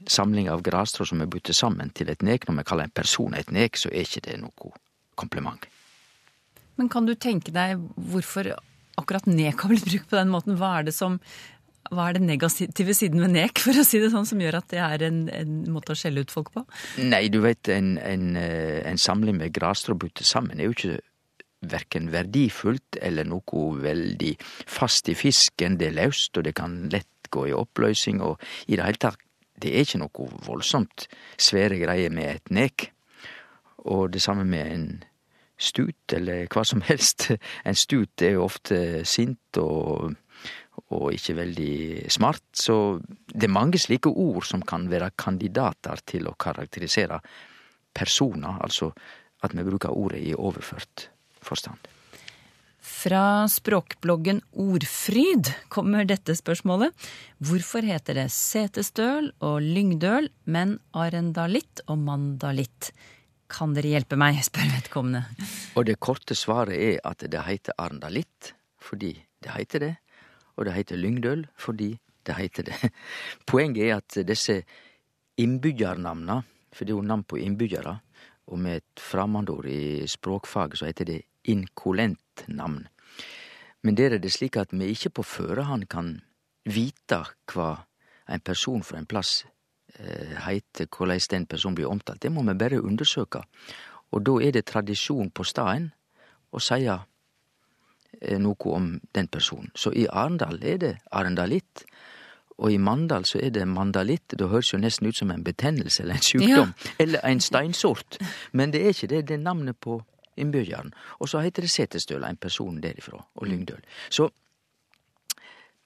samlinga 0.08 0.52
av 0.52 0.62
grasstrå 0.64 1.06
som 1.08 1.20
er 1.22 1.30
bytter 1.30 1.56
sammen 1.56 1.90
til 1.96 2.10
et 2.12 2.24
nek. 2.24 2.46
Når 2.48 2.60
vi 2.60 2.68
kaller 2.70 2.88
en 2.88 2.96
person 2.96 3.36
et 3.36 3.52
nek, 3.52 3.76
så 3.76 3.90
er 3.92 4.06
ikke 4.06 4.24
det 4.28 4.38
noe 4.40 4.72
kompliment. 5.18 5.68
Men 6.78 6.88
kan 6.92 7.08
du 7.08 7.14
tenke 7.18 7.52
deg 7.54 7.80
hvorfor 7.96 8.52
akkurat 8.98 9.26
nek 9.28 9.60
har 9.60 9.72
blitt 9.72 9.88
brukt 9.88 10.10
på 10.10 10.18
den 10.18 10.32
måten? 10.32 10.58
Hva 10.58 10.78
er 10.78 10.88
det 10.88 10.96
som 10.96 11.18
hva 11.88 12.08
er 12.08 12.18
den 12.18 12.26
negative 12.28 12.94
siden 12.96 13.22
ved 13.24 13.32
nek, 13.32 13.60
for 13.64 13.76
å 13.78 13.84
si 13.86 14.00
det 14.02 14.10
sånn, 14.12 14.26
som 14.28 14.40
gjør 14.42 14.60
at 14.60 14.68
det 14.72 14.80
er 14.84 15.04
en, 15.08 15.20
en 15.32 15.52
måte 15.72 15.94
å 15.94 15.98
skjelle 15.98 16.24
ut 16.24 16.34
folk 16.34 16.50
på? 16.54 16.64
Nei, 17.00 17.26
du 17.32 17.40
vet, 17.44 17.70
en, 17.72 17.94
en, 18.02 18.34
eh, 18.40 18.82
en 18.88 19.00
samling 19.00 19.38
med 19.40 19.54
grasstrå 19.56 19.96
sammen 20.20 20.60
er 20.60 20.68
jo 20.68 20.76
ikke 20.76 20.98
verken 21.68 22.10
verdifullt 22.12 23.00
eller 23.02 23.26
noe 23.26 23.64
veldig 23.82 24.34
fast 24.68 25.08
i 25.10 25.16
fisken. 25.18 25.78
Det 25.80 25.88
er 25.88 25.96
løst, 25.96 26.36
og 26.36 26.46
det 26.46 26.54
kan 26.58 26.84
lett 26.92 27.30
gå 27.30 27.48
i 27.48 27.56
oppløsning, 27.56 28.22
og 28.22 28.38
i 28.68 28.76
det 28.76 28.84
hele 28.84 29.02
tatt, 29.08 29.24
det 29.58 29.72
er 29.74 29.82
ikke 29.82 29.98
noe 30.04 30.28
voldsomt 30.46 31.08
svære 31.40 31.80
greier 31.80 32.12
med 32.14 32.36
et 32.36 32.52
nek. 32.54 32.90
Og 33.90 34.12
det 34.14 34.22
samme 34.22 34.44
med 34.46 34.72
en 34.74 34.88
stut, 35.58 36.14
eller 36.14 36.46
hva 36.52 36.62
som 36.66 36.82
helst. 36.86 37.32
En 37.66 37.74
stut 37.78 38.22
er 38.22 38.36
jo 38.36 38.46
ofte 38.46 39.02
sint 39.08 39.58
og, 39.58 40.14
og 40.94 41.12
ikke 41.14 41.36
veldig 41.38 42.08
smart, 42.12 42.44
så 42.56 42.98
det 43.32 43.48
er 43.48 43.54
mange 43.54 43.80
slike 43.80 44.10
ord 44.10 44.46
som 44.46 44.62
kan 44.66 44.88
være 44.90 45.12
kandidater 45.18 46.00
til 46.08 46.28
å 46.30 46.36
karakterisere 46.38 47.20
personer, 47.96 48.60
altså 48.62 48.92
at 49.44 49.54
vi 49.54 49.66
bruker 49.66 49.94
ordet 49.94 50.22
i 50.24 50.34
overført 50.34 51.08
forstand. 51.44 51.78
Fra 52.88 53.46
språkbloggen 53.50 54.40
Ordfryd 54.58 55.50
kommer 55.70 56.06
dette 56.08 56.34
spørsmålet. 56.38 56.94
Hvorfor 57.42 57.84
heter 57.86 58.16
det 58.16 58.28
setestøl 58.32 59.28
og 59.44 59.60
lyngdøl, 59.62 60.30
men 60.46 60.78
arendalitt 60.96 61.84
og 61.86 62.00
mandalitt? 62.06 62.92
Kan 63.48 63.74
dere 63.76 63.92
hjelpe 63.94 64.18
meg, 64.20 64.40
spør 64.48 64.72
vedkommende. 64.78 65.26
Og 65.76 65.86
det 65.90 65.98
korte 66.02 66.36
svaret 66.38 66.78
er 66.78 67.02
at 67.06 67.22
det 67.26 67.44
heter 67.46 67.78
arendalitt 67.78 68.54
fordi 68.88 69.12
det 69.42 69.52
heter 69.52 69.82
det, 69.82 69.94
og 70.58 70.66
det 70.66 70.74
heter 70.74 70.98
lyngdøl 70.98 71.46
fordi 71.56 71.92
det 72.26 72.36
heter 72.36 72.66
det. 72.68 72.90
Poenget 73.50 73.86
er 73.86 73.96
at 73.96 74.18
disse 74.26 74.62
innbyggjarnamna, 75.38 76.42
for 76.72 76.84
det 76.84 76.92
er 76.92 76.98
jo 76.98 77.06
navn 77.06 77.24
på 77.24 77.38
innbyggere, 77.40 77.98
og 78.48 78.58
med 78.58 78.82
et 78.82 79.00
framandord 79.00 79.68
i 79.70 80.06
språkfaget 80.06 80.80
så 80.80 80.88
heter 80.88 81.04
det 81.04 81.20
inkolent-navn. 81.48 82.86
Men 83.82 83.96
der 83.96 84.14
er 84.14 84.18
det 84.18 84.32
slik 84.32 84.56
at 84.56 84.72
vi 84.72 84.90
ikke 84.92 85.10
på 85.10 85.22
førehand 85.22 85.86
kan 85.88 86.16
vite 86.64 87.22
hva 87.52 87.76
en 88.28 88.40
person 88.40 88.82
fra 88.82 88.98
en 88.98 89.06
plass 89.06 89.44
eh, 89.98 90.34
heiter, 90.44 90.88
korleis 90.90 91.28
den 91.28 91.46
personen 91.46 91.78
blir 91.78 91.88
omtalt. 91.88 92.22
Det 92.22 92.32
må 92.32 92.42
vi 92.42 92.58
bare 92.58 92.82
undersøke. 92.82 93.44
Og 94.12 94.24
da 94.26 94.34
er 94.42 94.52
det 94.52 94.66
tradisjon 94.66 95.30
på 95.30 95.44
staden 95.44 95.92
å 96.50 96.60
seie 96.60 96.92
eh, 96.92 97.06
noe 98.38 98.74
om 98.74 99.00
den 99.14 99.28
personen. 99.28 99.70
Så 99.74 99.92
i 99.94 100.06
Arendal 100.10 100.62
er 100.62 100.78
det 100.78 100.94
arendalitt. 101.12 101.84
Og 102.58 102.72
i 102.74 102.78
Mandal 102.82 103.22
så 103.28 103.38
er 103.38 103.52
det 103.54 103.68
mandalitt. 103.70 104.34
Det 104.34 104.48
høres 104.50 104.72
jo 104.72 104.80
nesten 104.82 105.06
ut 105.06 105.16
som 105.16 105.30
en 105.30 105.44
betennelse 105.46 106.02
eller 106.02 106.18
en 106.18 106.24
sykdom. 106.26 106.72
Ja. 106.74 106.94
Eller 106.98 107.22
en 107.24 107.40
steinsort. 107.40 108.18
Men 108.52 108.72
det 108.74 108.82
er 108.82 108.94
ikke 108.96 109.10
det. 109.12 109.28
Det 109.28 109.36
er 109.36 109.44
navnet 109.44 109.78
på 109.78 110.00
innbyggeren. 110.38 110.90
Og 111.22 111.30
så 111.30 111.42
heter 111.44 111.62
det 111.62 111.70
Setesdøl, 111.70 112.24
en 112.24 112.36
person 112.36 112.80
derifra, 112.82 113.20
og 113.34 113.46
Lyngdøl. 113.46 113.82
Så 114.10 114.28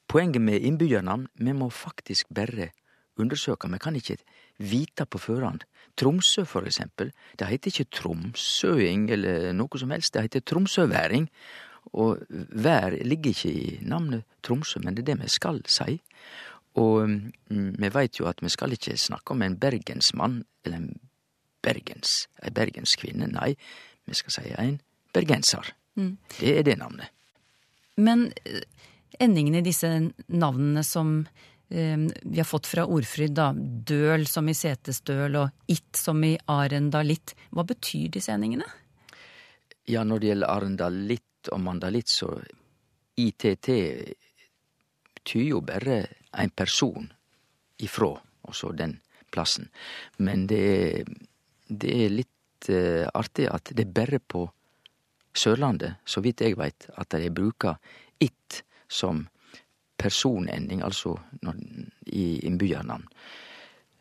poenget 0.09 0.43
med 0.43 0.61
innbyggernavn, 0.61 1.29
vi 1.35 1.53
må 1.53 1.69
faktisk 1.71 2.33
bare 2.35 2.71
undersøke. 3.21 3.69
Vi 3.69 3.79
kan 3.79 3.97
ikke 3.97 4.17
vite 4.59 5.07
på 5.07 5.19
førhånd. 5.19 5.67
Tromsø, 5.97 6.45
for 6.45 6.65
eksempel, 6.65 7.13
det 7.39 7.49
heter 7.49 7.69
ikke 7.69 7.91
tromsøing 7.99 9.11
eller 9.13 9.53
noe 9.53 9.81
som 9.81 9.93
helst, 9.93 10.15
det 10.15 10.23
heter 10.29 10.41
tromsøværing. 10.41 11.29
Og 11.93 12.23
vær 12.31 12.95
ligger 13.05 13.35
ikke 13.35 13.53
i 13.53 13.79
navnet 13.85 14.25
Tromsø, 14.43 14.81
men 14.81 14.97
det 14.97 15.05
er 15.05 15.13
det 15.13 15.21
vi 15.25 15.31
skal 15.33 15.61
si. 15.69 15.99
Og 16.81 17.05
mm, 17.05 17.75
vi 17.79 17.91
veit 17.93 18.21
jo 18.21 18.29
at 18.31 18.41
vi 18.41 18.51
skal 18.53 18.73
ikke 18.73 18.97
snakke 18.97 19.35
om 19.35 19.43
en 19.45 19.59
bergensmann 19.61 20.41
eller 20.65 20.79
en 20.79 20.93
bergens, 21.63 22.27
ei 22.43 22.53
bergenskvinne. 22.55 23.29
Nei, 23.35 23.53
vi 24.09 24.17
skal 24.19 24.37
si 24.39 24.55
en 24.57 24.79
bergenser. 25.15 25.75
Det 25.95 26.55
er 26.59 26.65
det 26.67 26.79
navnet. 26.81 27.13
Men 28.01 28.31
eh, 28.49 28.63
endingene 29.21 29.61
i 29.61 29.67
disse 29.67 29.91
navnene 30.33 30.85
som 30.87 31.19
eh, 31.69 32.07
vi 32.23 32.41
har 32.41 32.49
fått 32.49 32.71
fra 32.71 32.87
ordfryd, 32.89 33.35
da, 33.37 33.51
døl 33.53 34.25
som 34.31 34.49
i 34.49 34.57
setesdøl 34.57 35.37
og 35.43 35.73
it 35.73 36.01
som 36.01 36.23
i 36.25 36.35
arendalitt, 36.51 37.37
hva 37.53 37.67
betyr 37.69 38.09
disse 38.17 38.33
endingene? 38.33 38.67
Ja, 39.91 40.07
når 40.07 40.23
det 40.23 40.33
gjelder 40.33 40.55
arendalitt 40.55 41.29
og 41.49 41.61
mandalitt, 41.61 42.09
så 42.09 42.31
ITT 43.19 43.69
betyr 45.15 45.45
jo 45.49 45.61
bare 45.67 46.05
en 46.39 46.51
person 46.51 47.11
ifrå, 47.83 48.13
altså 48.49 48.73
den 48.73 48.99
plassen. 49.33 49.69
Men 50.19 50.47
det 50.47 50.63
er, 50.63 51.13
det 51.69 51.93
er 52.05 52.17
litt 52.21 52.71
uh, 52.71 53.09
artig 53.15 53.49
at 53.51 53.73
det 53.73 53.87
er 53.87 53.95
bare 53.95 54.21
på 54.21 54.47
Sørlandet, 55.33 55.97
så 56.05 56.21
vidt 56.21 56.43
jeg 56.45 56.59
veit, 56.61 56.91
at 57.01 57.15
de 57.17 57.31
bruker 57.33 57.79
it 58.21 58.63
som 58.89 59.25
personending, 59.97 60.83
altså 60.85 61.15
når, 61.41 61.57
i 62.13 62.43
innbyggjarnavn. 62.45 63.07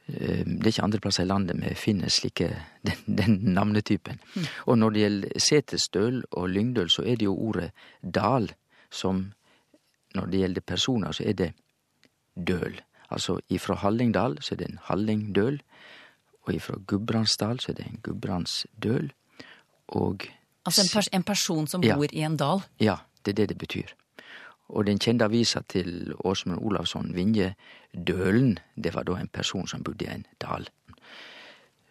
Eh, 0.07 0.43
Det 0.45 0.65
er 0.65 0.71
ikke 0.71 0.83
andre 0.83 0.99
plasser 0.99 1.23
i 1.23 1.27
landet 1.27 1.57
vi 1.61 1.73
finner 1.75 2.09
slike, 2.09 2.49
den, 2.87 3.15
den 3.17 3.39
navnetypen. 3.53 4.19
Og 4.67 4.77
når 4.77 4.89
det 4.93 5.01
gjelder 5.01 5.39
setesdøl 5.39 6.23
og 6.31 6.49
lyngdøl, 6.49 6.89
så 6.89 7.01
er 7.03 7.15
det 7.15 7.25
jo 7.25 7.35
ordet 7.37 7.71
dal 8.03 8.51
som 8.91 9.33
Når 10.15 10.25
det 10.27 10.39
gjelder 10.39 10.61
personer, 10.61 11.11
så 11.15 11.23
er 11.23 11.33
det 11.33 11.53
døl. 12.35 12.81
Altså 13.11 13.39
ifra 13.49 13.75
Hallingdal 13.75 14.37
så 14.41 14.53
er 14.53 14.57
det 14.57 14.67
en 14.69 14.79
hallingdøl, 14.83 15.61
og 16.43 16.53
ifra 16.53 16.75
Gudbrandsdal 16.87 17.59
så 17.59 17.71
er 17.71 17.75
det 17.75 17.85
en 17.85 17.99
gudbrandsdøl, 18.03 19.11
og 19.87 20.25
Altså 20.65 20.81
en, 20.81 20.89
pers 20.93 21.07
en 21.13 21.23
person 21.23 21.67
som 21.67 21.81
Ja. 21.83 21.95
bor 21.95 22.05
i 22.11 22.19
en 22.21 22.35
dal. 22.37 22.59
ja, 22.79 22.95
det 23.25 23.31
er 23.31 23.35
det 23.35 23.49
det 23.49 23.57
betyr. 23.57 23.87
Og 24.71 24.87
den 24.87 24.99
kjente 25.03 25.27
avisa 25.27 25.61
til 25.67 26.13
Åsmund 26.23 26.61
Olavsson 26.63 27.11
Vinje, 27.15 27.53
Dølen, 27.91 28.55
det 28.75 28.93
var 28.95 29.03
da 29.03 29.17
en 29.19 29.31
person 29.31 29.67
som 29.67 29.83
bodde 29.83 30.07
i 30.07 30.13
en 30.13 30.23
dal. 30.39 30.69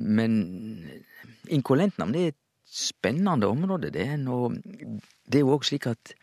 Men 0.01 0.39
inkolentnavn 1.53 2.15
det 2.17 2.23
er 2.23 2.33
et 2.33 2.41
spennende 2.71 3.51
område, 3.51 3.91
det. 3.93 4.09
Og 4.29 4.57
det 5.29 5.41
er 5.41 5.45
jo 5.45 5.57
òg 5.59 5.67
slik 5.69 5.91
at 5.91 6.15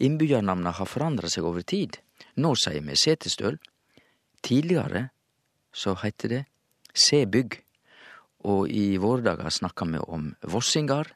innbyggjarnamna 0.00 0.72
har 0.78 0.88
forandra 0.88 1.28
seg 1.28 1.44
over 1.44 1.66
tid. 1.66 1.98
Nå 2.40 2.54
sier 2.56 2.80
vi 2.84 2.96
Setesdøl. 2.96 3.58
Tidligere 4.46 5.08
så 5.74 5.96
heiter 6.00 6.32
det 6.32 6.42
Sebygg. 6.96 7.60
Og 8.46 8.70
i 8.70 8.96
våre 9.02 9.24
dager 9.26 9.50
snakkar 9.50 9.90
vi 9.90 10.00
om 10.00 10.30
vossingar 10.48 11.10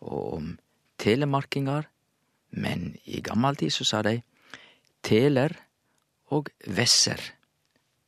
og 0.00 0.36
om 0.38 0.52
telemarkingar. 0.98 1.86
Men 2.58 2.96
i 3.04 3.22
gammel 3.24 3.56
tid 3.60 3.74
så 3.74 3.86
sa 3.86 4.02
de 4.02 4.18
teler 5.02 5.54
og 6.32 6.48
vesser 6.66 7.20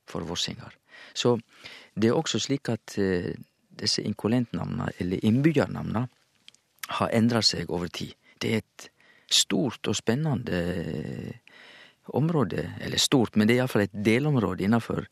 for 0.08 0.26
vossingar. 0.28 0.74
Så 1.14 1.36
det 1.94 2.10
er 2.10 2.18
også 2.18 2.40
slik 2.42 2.70
at 2.72 2.96
eh, 2.98 3.34
disse 3.74 4.02
inkolentnamna, 4.02 4.88
eller 4.98 5.22
innbyggjarnamna, 5.26 6.06
har 6.98 7.14
endra 7.16 7.40
seg 7.42 7.70
over 7.72 7.88
tid. 7.88 8.14
Det 8.38 8.50
er 8.52 8.62
et 8.62 8.88
stort 9.30 9.88
og 9.88 9.96
spennende 9.96 10.60
eh, 10.60 11.60
område, 12.14 12.66
eller 12.84 13.00
stort, 13.00 13.36
men 13.36 13.48
det 13.48 13.56
er 13.56 13.64
iallfall 13.64 13.86
et 13.86 14.00
delområde 14.06 14.66
innafor 14.66 15.06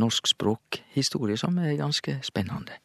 norsk 0.00 0.30
språkhistorie 0.30 1.36
som 1.36 1.58
er 1.60 1.76
ganske 1.80 2.18
spennende. 2.24 2.78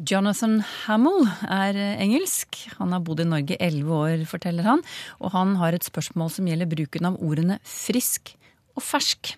Jonathan 0.00 0.62
Hamill 0.86 1.26
er 1.44 1.76
eh, 1.76 2.00
engelsk. 2.00 2.56
Han 2.78 2.94
har 2.94 3.02
bodd 3.04 3.20
i 3.20 3.28
Norge 3.28 3.58
elleve 3.60 3.98
år, 4.06 4.24
forteller 4.30 4.64
han. 4.64 4.84
Og 5.20 5.34
han 5.34 5.56
har 5.60 5.76
et 5.76 5.84
spørsmål 5.84 6.32
som 6.32 6.48
gjelder 6.48 6.70
bruken 6.70 7.10
av 7.10 7.18
ordene 7.20 7.58
frisk 7.68 8.34
og 8.72 8.84
fersk. 8.86 9.34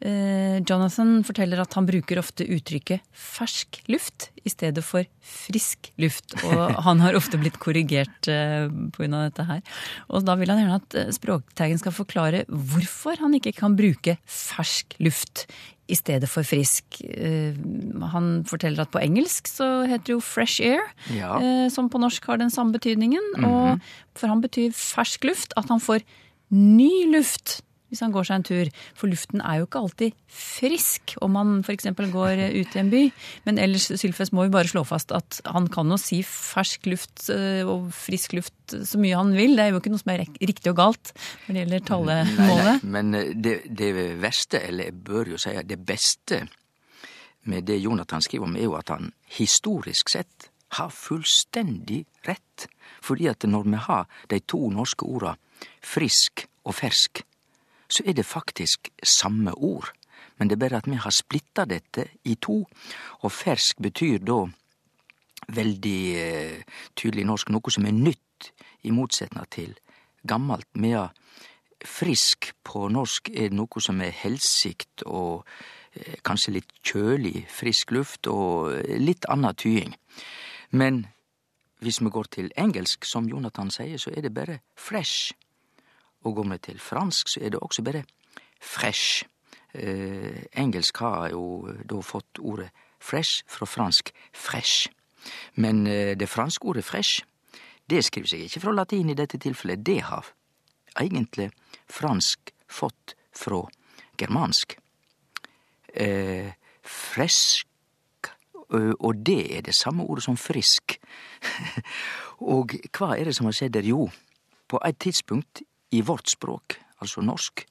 Eh, 0.00 0.58
Jonathan 0.62 1.24
forteller 1.26 1.58
at 1.62 1.74
han 1.74 1.86
bruker 1.88 2.20
ofte 2.20 2.44
uttrykket 2.46 3.02
fersk 3.10 3.80
luft 3.90 4.28
i 4.46 4.52
stedet 4.52 4.84
for 4.86 5.06
frisk 5.18 5.90
luft. 5.98 6.36
Og 6.46 6.76
han 6.86 7.02
har 7.02 7.18
ofte 7.18 7.40
blitt 7.40 7.58
korrigert 7.62 8.28
eh, 8.30 8.68
pga. 8.94 9.08
dette 9.26 9.48
her. 9.48 9.64
Og 10.08 10.22
da 10.28 10.36
vil 10.38 10.52
han 10.52 10.62
gjerne 10.62 10.78
at 10.78 10.98
eh, 11.00 11.10
Språkteigen 11.16 11.80
skal 11.82 11.96
forklare 11.96 12.44
hvorfor 12.46 13.18
han 13.24 13.34
ikke 13.38 13.56
kan 13.58 13.74
bruke 13.78 14.18
fersk 14.24 14.94
luft 15.02 15.48
i 15.88 15.96
stedet 15.96 16.28
for 16.28 16.44
frisk. 16.44 16.98
Han 18.12 18.26
forteller 18.44 18.82
at 18.84 18.90
på 18.92 19.00
engelsk 19.00 19.46
så 19.48 19.86
heter 19.88 20.04
det 20.04 20.12
jo 20.12 20.20
fresh 20.20 20.60
air, 20.60 20.82
Ja. 21.16 21.30
som 21.72 21.88
på 21.88 21.96
norsk 21.96 22.26
har 22.28 22.36
den 22.42 22.52
samme 22.52 22.76
betydningen. 22.76 23.24
Og 23.40 23.80
for 24.12 24.28
han 24.28 24.42
betyr 24.44 24.76
fersk 24.76 25.24
luft 25.24 25.56
at 25.56 25.72
han 25.72 25.80
får 25.80 26.04
ny 26.52 26.90
luft 27.14 27.62
hvis 27.88 28.02
han 28.04 28.12
går 28.14 28.28
seg 28.28 28.38
en 28.38 28.46
tur. 28.46 28.70
For 28.98 29.10
luften 29.10 29.42
er 29.42 29.60
jo 29.60 29.68
ikke 29.68 29.82
alltid 29.84 30.16
frisk 30.38 31.14
om 31.24 31.34
man 31.36 31.54
f.eks. 31.64 31.88
går 32.12 32.42
ut 32.54 32.76
i 32.76 32.82
en 32.82 32.92
by. 32.92 33.02
Men 33.48 33.60
ellers, 33.62 33.88
Sylfest, 34.00 34.34
må 34.36 34.46
vi 34.46 34.54
bare 34.54 34.70
slå 34.70 34.84
fast 34.88 35.14
at 35.16 35.40
han 35.48 35.68
kan 35.72 35.90
jo 35.90 35.98
si 36.00 36.20
fersk 36.26 36.88
luft 36.90 37.28
eh, 37.34 37.64
og 37.66 37.90
frisk 37.96 38.36
luft 38.38 38.54
så 38.68 39.00
mye 39.00 39.18
han 39.18 39.34
vil. 39.36 39.56
Det 39.56 39.66
er 39.66 39.72
jo 39.72 39.82
ikke 39.82 39.92
noe 39.92 40.02
som 40.02 40.14
er 40.14 40.24
riktig 40.26 40.72
og 40.72 40.78
galt 40.80 41.12
når 41.46 41.54
det 41.54 41.64
gjelder 41.64 41.88
talemålet. 41.88 42.86
men 42.96 43.14
eh, 43.16 43.34
det, 43.34 43.58
det 43.68 43.92
verste, 44.20 44.62
eller 44.68 44.90
jeg 44.90 45.00
bør 45.08 45.34
jo 45.34 45.40
si 45.40 45.56
det 45.68 45.80
beste 45.88 46.44
med 47.48 47.64
det 47.64 47.78
Jonathan 47.80 48.22
skriver 48.22 48.44
om, 48.44 48.56
er 48.56 48.68
jo 48.68 48.76
at 48.76 48.92
han 48.92 49.12
historisk 49.38 50.12
sett 50.12 50.50
har 50.76 50.90
fullstendig 50.92 52.02
rett. 52.28 52.68
Fordi 53.00 53.28
at 53.30 53.46
når 53.48 53.64
vi 53.64 53.80
har 53.80 54.08
de 54.28 54.40
to 54.44 54.68
norske 54.72 55.06
orda 55.06 55.34
frisk 55.84 56.44
og 56.68 56.76
fersk, 56.76 57.22
så 57.88 58.04
er 58.06 58.12
det 58.12 58.26
faktisk 58.26 58.90
samme 59.02 59.54
ord. 59.54 59.92
Men 60.38 60.48
det 60.48 60.56
er 60.56 60.68
bare 60.68 60.80
at 60.82 60.88
vi 60.90 60.98
har 61.00 61.14
splitta 61.14 61.64
dette 61.64 62.04
i 62.24 62.34
to, 62.34 62.62
og 63.20 63.32
fersk 63.32 63.82
betyr 63.82 64.18
da 64.22 64.44
veldig 65.54 66.00
eh, 66.20 66.62
tydelig 66.96 67.24
norsk 67.26 67.50
noe 67.54 67.72
som 67.74 67.86
er 67.86 67.96
nytt, 67.96 68.52
i 68.86 68.92
motsetning 68.94 69.46
til 69.50 69.72
gammelt. 70.28 70.68
Medan 70.78 71.10
frisk 71.84 72.52
på 72.66 72.86
norsk 72.92 73.30
er 73.34 73.50
noe 73.54 73.82
som 73.82 74.00
er 74.02 74.14
helsikt 74.14 75.02
og 75.06 75.46
eh, 75.94 76.18
kanskje 76.22 76.54
litt 76.58 76.72
kjølig, 76.86 77.46
frisk 77.50 77.92
luft 77.96 78.30
og 78.30 78.70
litt 79.02 79.26
anna 79.30 79.50
tying. 79.58 79.96
Men 80.70 81.06
hvis 81.82 82.00
vi 82.02 82.10
går 82.10 82.30
til 82.34 82.50
engelsk, 82.58 83.04
som 83.04 83.28
Jonathan 83.30 83.70
sier, 83.70 83.98
så 83.98 84.10
er 84.14 84.26
det 84.26 84.34
bare 84.34 84.60
fresh. 84.78 85.34
Og 86.28 86.34
går 86.36 86.48
vi 86.52 86.58
til 86.58 86.80
fransk, 86.80 87.28
så 87.32 87.40
er 87.40 87.54
det 87.54 87.60
også 87.64 87.82
bare 87.82 88.04
fresh. 88.60 89.24
Eh, 89.74 90.44
engelsk 90.52 91.00
har 91.00 91.30
jo 91.32 91.68
da 91.88 92.00
fått 92.04 92.40
ordet 92.40 92.68
fresh 93.00 93.44
fra 93.48 93.66
fransk 93.66 94.12
fresh. 94.32 94.90
Men 95.54 95.86
eh, 95.86 96.16
det 96.18 96.28
franske 96.28 96.68
ordet 96.68 96.84
fresh, 96.84 97.24
det 97.90 98.04
skriver 98.04 98.28
seg 98.28 98.44
ikke 98.44 98.60
fra 98.60 98.74
latin 98.76 99.10
i 99.10 99.16
dette 99.16 99.40
tilfellet. 99.40 99.86
Det 99.86 100.02
har 100.04 100.28
egentlig 101.00 101.50
fransk 101.88 102.52
fått 102.68 103.16
fra 103.32 103.62
germansk. 104.18 104.76
Eh, 105.94 106.52
fresk, 106.84 107.64
og 109.00 109.24
det 109.24 109.56
er 109.56 109.62
det 109.64 109.72
samme 109.74 110.04
ordet 110.04 110.26
som 110.26 110.36
frisk. 110.36 110.98
og 112.52 112.74
hva 112.92 113.14
er 113.16 113.24
det 113.24 113.36
som 113.38 113.48
har 113.48 113.56
skjedd 113.56 113.78
der? 113.78 113.88
Jo, 113.88 114.10
på 114.68 114.80
et 114.84 114.98
tidspunkt 115.00 115.62
i 115.90 116.02
vårt 116.02 116.28
språk, 116.28 116.78
altså 117.00 117.22
norsk, 117.24 117.64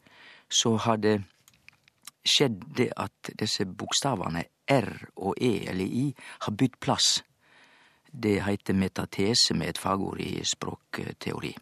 så 0.50 0.76
har 0.78 0.98
det 0.98 1.22
skjedd 2.28 2.64
det 2.78 2.92
at 2.98 3.32
disse 3.40 3.66
bokstavene 3.66 4.44
R 4.68 4.92
og 5.16 5.38
E 5.40 5.70
eller 5.70 5.86
I 5.86 6.06
har 6.46 6.56
bytt 6.60 6.80
plass. 6.80 7.22
Det 8.12 8.42
heiter 8.44 8.74
metatese 8.74 9.54
med 9.54 9.70
et 9.70 9.78
fagord 9.78 10.20
i 10.24 10.42
språkteori, 10.44 11.54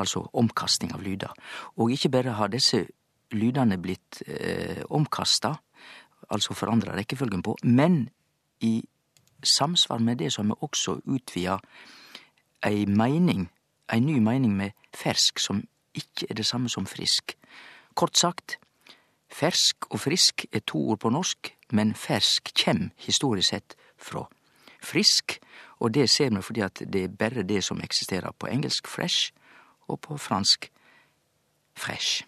altså 0.00 0.24
omkasting 0.32 0.94
av 0.96 1.02
lyder. 1.04 1.32
Og 1.76 1.92
ikke 1.92 2.10
bare 2.10 2.36
har 2.36 2.52
disse 2.52 2.86
lydene 3.32 3.78
blitt 3.78 4.22
eh, 4.26 4.82
omkasta, 4.90 5.54
altså 6.30 6.54
forandra 6.54 6.96
rekkefølgen 6.96 7.42
på, 7.42 7.56
men 7.62 8.08
i 8.60 8.80
samsvar 9.42 9.98
med 9.98 10.18
det 10.20 10.32
så 10.32 10.42
har 10.42 10.50
vi 10.50 10.58
også 10.60 11.00
utvida 11.04 11.58
ei 12.66 12.84
meining, 12.86 13.48
ei 13.92 14.00
ny 14.00 14.18
meining 14.20 14.56
med 14.56 14.76
fersk, 14.94 15.38
som 15.38 15.62
ikke 15.94 16.26
er 16.30 16.34
det 16.34 16.46
samme 16.46 16.68
som 16.68 16.86
frisk. 16.86 17.36
Kort 17.94 18.18
sagt, 18.18 18.58
fersk 19.32 19.90
og 19.90 20.00
frisk 20.00 20.44
er 20.52 20.60
to 20.66 20.78
ord 20.90 20.98
på 20.98 21.10
norsk, 21.10 21.54
men 21.72 21.94
fersk 21.94 22.52
kjem 22.54 22.90
historisk 22.96 23.50
sett 23.50 23.76
fra 23.98 24.26
frisk, 24.82 25.38
og 25.80 25.94
det 25.94 26.10
ser 26.10 26.30
vi 26.30 26.42
fordi 26.42 26.60
at 26.64 26.82
det 26.92 27.04
er 27.04 27.16
bare 27.18 27.42
det 27.42 27.64
som 27.64 27.80
eksisterer 27.80 28.32
på 28.38 28.46
engelsk 28.46 28.88
fresh, 28.88 29.32
og 29.88 30.00
på 30.00 30.16
fransk 30.16 30.70
fresh. 31.76 32.24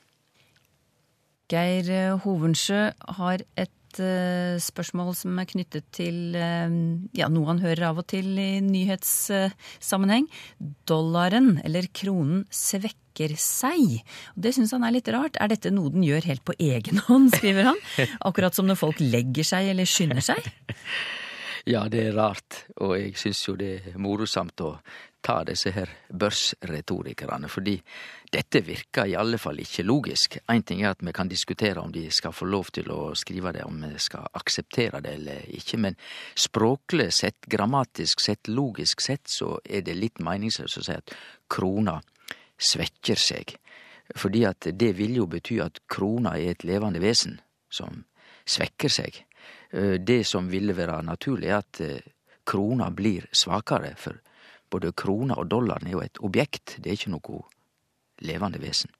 Geir 1.52 2.16
Hovensjø 2.24 2.90
har 3.18 3.44
et 3.56 3.81
et 3.92 4.00
uh, 4.00 4.56
spørsmål 4.62 5.12
som 5.16 5.36
er 5.40 5.48
knyttet 5.50 5.86
til 5.92 6.36
uh, 6.36 6.72
ja, 7.16 7.28
noe 7.28 7.50
han 7.50 7.62
hører 7.62 7.90
av 7.90 8.00
og 8.02 8.08
til 8.12 8.32
i 8.40 8.62
nyhetssammenheng. 8.64 10.28
Dollaren, 10.88 11.58
eller 11.66 11.88
kronen, 11.92 12.46
svekker 12.48 13.36
seg. 13.36 14.00
Og 14.34 14.44
det 14.46 14.54
syns 14.56 14.72
han 14.72 14.86
er 14.88 14.96
litt 14.96 15.10
rart. 15.12 15.36
Er 15.36 15.52
dette 15.52 15.72
noe 15.74 15.92
den 15.92 16.06
gjør 16.06 16.30
helt 16.30 16.44
på 16.48 16.56
egen 16.58 17.02
hånd, 17.08 17.32
skriver 17.36 17.72
han? 17.72 17.82
Akkurat 18.28 18.56
som 18.56 18.68
når 18.68 18.80
folk 18.80 19.02
legger 19.04 19.46
seg 19.46 19.72
eller 19.74 19.88
skynder 19.88 20.24
seg? 20.24 20.52
Ja, 21.68 21.84
det 21.86 22.08
er 22.08 22.16
rart, 22.16 22.64
og 22.82 22.96
jeg 22.98 23.14
syns 23.20 23.44
jo 23.46 23.52
det 23.54 23.76
er 23.92 23.98
morosamt 24.02 24.58
å 24.66 24.72
ta 25.22 25.38
disse 25.46 25.70
her 25.70 25.90
børsretorikerne, 26.10 27.48
fordi 27.48 27.76
dette 28.32 28.62
virker 28.66 29.06
i 29.06 29.14
alle 29.18 29.38
fall 29.38 29.60
ikke 29.62 29.84
logisk. 29.86 30.38
Én 30.50 30.64
ting 30.66 30.82
er 30.82 30.92
at 30.92 31.02
vi 31.04 31.12
kan 31.14 31.30
diskutere 31.30 31.80
om 31.80 31.92
de 31.92 32.08
skal 32.10 32.34
få 32.34 32.48
lov 32.50 32.72
til 32.74 32.90
å 32.90 33.14
skrive 33.18 33.52
det, 33.54 33.64
om 33.64 33.78
vi 33.84 33.98
skal 34.02 34.26
akseptere 34.38 35.00
det 35.04 35.14
eller 35.20 35.44
ikke, 35.56 35.78
men 35.78 35.98
språklig 36.34 37.10
sett, 37.14 37.46
grammatisk 37.46 38.20
sett, 38.20 38.48
logisk 38.48 39.00
sett, 39.04 39.28
så 39.30 39.58
er 39.64 39.84
det 39.86 39.98
litt 39.98 40.18
meningsløst 40.18 40.80
å 40.80 40.86
si 40.88 40.96
at 40.96 41.14
krona 41.52 42.00
svekker 42.58 43.18
seg. 43.18 43.54
Fordi 44.18 44.42
at 44.44 44.66
det 44.74 44.90
vil 44.98 45.16
jo 45.22 45.28
bety 45.30 45.60
at 45.62 45.84
krona 45.88 46.34
er 46.36 46.56
et 46.56 46.66
levende 46.68 47.00
vesen 47.00 47.38
som 47.72 48.02
svekker 48.44 48.90
seg. 48.92 49.22
Det 49.72 50.20
som 50.28 50.50
ville 50.52 50.74
være 50.76 50.98
naturlig, 51.06 51.48
er 51.48 51.62
at 51.62 51.80
krona 52.44 52.90
blir 52.90 53.28
svakere, 53.32 53.94
for 53.96 54.18
både 54.72 54.94
krona 54.96 55.36
og 55.38 55.50
dollaren 55.52 55.88
er 55.88 55.96
jo 55.96 56.02
et 56.04 56.20
objekt, 56.24 56.78
det 56.80 56.90
er 56.90 56.98
ikke 56.98 57.14
noe 57.14 57.44
levende 58.22 58.60
vesen. 58.62 58.92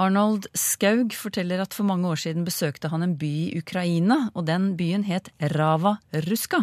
Arnold 0.00 0.46
Skaug 0.56 1.12
forteller 1.12 1.60
at 1.60 1.74
for 1.76 1.84
mange 1.84 2.08
år 2.08 2.20
siden 2.22 2.46
besøkte 2.46 2.88
han 2.88 3.04
en 3.04 3.16
by 3.20 3.28
i 3.28 3.58
Ukraina, 3.60 4.30
og 4.32 4.46
den 4.48 4.70
byen 4.78 5.04
het 5.04 5.28
Rava 5.52 5.98
Ruska. 6.28 6.62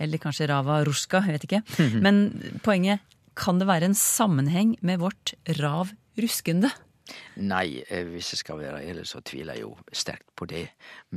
Eller 0.00 0.22
kanskje 0.22 0.48
Rava 0.48 0.80
Ruska, 0.88 1.20
jeg 1.26 1.36
vet 1.36 1.44
ikke. 1.50 1.60
Men 2.04 2.22
poenget, 2.64 3.04
kan 3.36 3.60
det 3.60 3.68
være 3.68 3.90
en 3.90 3.96
sammenheng 3.96 4.78
med 4.80 5.04
vårt 5.04 5.34
rav 5.60 5.92
ruskende? 6.20 6.72
Nei, 7.42 7.82
eh, 7.88 8.04
hvis 8.06 8.32
jeg 8.32 8.42
skal 8.42 8.60
være 8.60 8.82
ærlig, 8.86 9.06
så 9.08 9.20
tviler 9.24 9.56
jeg 9.58 9.64
jo 9.64 9.74
sterkt 9.92 10.30
på 10.36 10.46
det. 10.46 10.64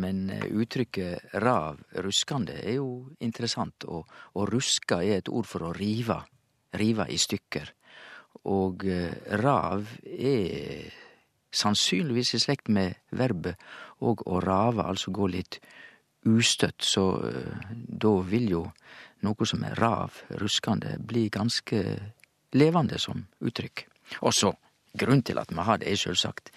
Men 0.02 0.30
eh, 0.34 0.48
uttrykket 0.50 1.36
rav 1.44 1.80
ruskande 2.04 2.58
er 2.62 2.80
jo 2.80 3.16
interessant, 3.22 3.86
og, 3.86 4.08
og 4.34 4.50
ruska 4.54 5.02
er 5.04 5.22
et 5.22 5.30
ord 5.30 5.48
for 5.50 5.68
å 5.68 5.74
rive. 5.78 6.18
Rive 6.76 7.08
i 7.12 7.20
stykker. 7.22 7.72
Og 8.52 8.86
eh, 8.90 9.14
rav 9.42 9.86
er 10.04 10.90
sannsynligvis 11.56 12.36
i 12.36 12.42
slekt 12.44 12.70
med 12.74 12.98
verbet 13.16 13.62
og 14.04 14.26
å 14.28 14.42
rave, 14.44 14.84
altså 14.84 15.14
gå 15.16 15.30
litt 15.32 15.62
ustøtt, 16.26 16.82
så 16.84 17.04
da 17.72 18.12
vil 18.26 18.50
jo 18.50 18.64
noe 19.24 19.48
som 19.48 19.64
er 19.64 19.78
rav, 19.80 20.18
ruskande, 20.42 20.98
bli 21.00 21.30
ganske 21.32 21.80
levende 22.58 23.00
som 23.00 23.22
uttrykk. 23.46 23.86
Og 24.26 24.34
så 24.36 24.52
Grunnen 24.96 25.24
til 25.24 25.40
at 25.42 25.52
vi 25.52 25.66
har 25.68 25.82
det, 25.82 25.92
er 25.92 26.00
sjølvsagt 26.00 26.52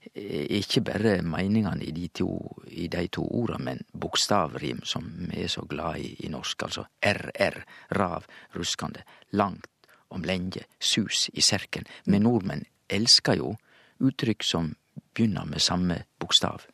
ikke 0.00 0.80
bare 0.80 1.18
meningene 1.22 1.84
i 1.84 1.92
de 1.92 2.08
to, 2.08 2.30
i 2.72 2.88
de 2.88 3.06
to 3.12 3.26
orda, 3.36 3.58
men 3.60 3.82
bokstavrim, 3.92 4.80
som 4.84 5.04
vi 5.28 5.44
er 5.44 5.52
så 5.52 5.66
glad 5.68 6.00
i 6.00 6.14
i 6.24 6.30
norsk. 6.32 6.62
Altså 6.62 6.86
RR, 7.04 7.60
rav, 7.98 8.24
ruskande, 8.56 9.04
langt 9.32 9.68
om 10.10 10.24
lenge, 10.24 10.64
sus 10.80 11.28
i 11.34 11.40
serken. 11.40 11.86
Men 12.06 12.24
nordmenn 12.24 12.64
elsker 12.88 13.38
jo 13.38 13.54
uttrykk 14.00 14.42
som 14.42 14.74
begynner 15.14 15.44
med 15.44 15.60
samme 15.60 16.02
bokstav. 16.18 16.64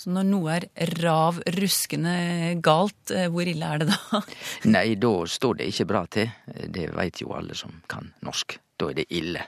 Så 0.00 0.08
når 0.08 0.28
noe 0.30 0.54
er 0.56 0.94
rav 1.02 1.42
ruskende 1.58 2.56
galt, 2.64 3.10
eh, 3.12 3.28
hvor 3.28 3.44
ille 3.44 3.66
er 3.66 3.82
det 3.82 3.90
da? 3.90 4.22
Nei, 4.72 4.94
da 4.96 5.10
står 5.28 5.58
det 5.58 5.66
ikke 5.68 5.88
bra 5.90 6.06
til. 6.08 6.30
Det 6.46 6.86
veit 6.96 7.20
jo 7.20 7.34
alle 7.36 7.58
som 7.58 7.82
kan 7.90 8.08
norsk. 8.24 8.56
Da 8.80 8.88
er 8.88 9.02
det 9.02 9.10
ille. 9.12 9.44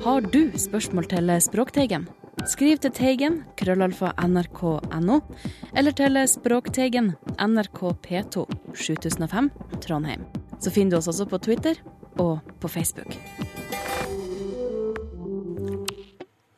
Har 0.00 0.24
du 0.32 0.50
spørsmål 0.56 1.06
til 1.10 1.30
Språkteigen? 1.44 2.08
Skriv 2.48 2.78
til 2.80 2.92
Teigen, 2.96 3.42
krøllalfa 3.60 4.14
nrk.no, 4.24 5.18
eller 5.76 5.92
til 5.92 6.16
Språkteigen, 6.30 7.12
NRK 7.36 7.80
P2, 8.06 8.46
7005, 8.72 9.50
Trondheim. 9.84 10.24
Så 10.60 10.72
finner 10.72 10.94
du 10.94 11.00
oss 11.00 11.10
også 11.12 11.26
på 11.28 11.40
Twitter 11.44 11.76
og 12.16 12.40
på 12.60 12.68
Facebook. 12.68 13.12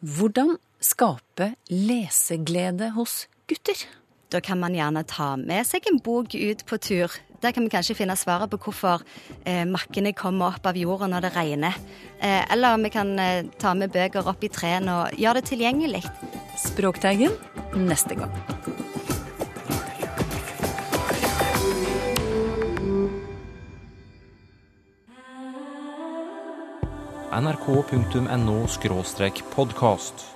Hvordan 0.02 0.56
skape 0.82 1.52
leseglede 1.70 2.92
hos 2.94 3.26
gutter? 3.50 3.86
Da 4.30 4.40
kan 4.40 4.62
man 4.62 4.74
gjerne 4.74 5.02
ta 5.06 5.34
med 5.36 5.66
seg 5.68 5.86
en 5.90 6.00
bok 6.02 6.34
ut 6.34 6.66
på 6.66 6.78
tur. 6.78 7.18
Der 7.42 7.50
kan 7.50 7.64
vi 7.64 7.72
kanskje 7.74 7.96
finne 7.98 8.14
svaret 8.14 8.50
på 8.52 8.58
hvorfor 8.62 9.02
eh, 9.42 9.64
makkene 9.66 10.12
kommer 10.14 10.54
opp 10.54 10.66
av 10.70 10.76
jorda 10.78 11.08
når 11.10 11.26
det 11.26 11.32
regner. 11.34 11.78
Eh, 12.22 12.44
eller 12.54 12.78
vi 12.78 12.92
kan 12.94 13.18
eh, 13.18 13.48
ta 13.58 13.74
med 13.74 13.90
bøker 13.90 14.28
opp 14.30 14.44
i 14.46 14.50
trærne 14.52 14.94
og 15.00 15.18
gjøre 15.18 15.40
det 15.40 15.50
tilgjengelig. 15.50 16.04
Språkteigen 16.62 17.34
neste 17.74 18.14
gang. 18.14 18.30
nrk.no 27.32 28.66
podkast. 29.56 30.31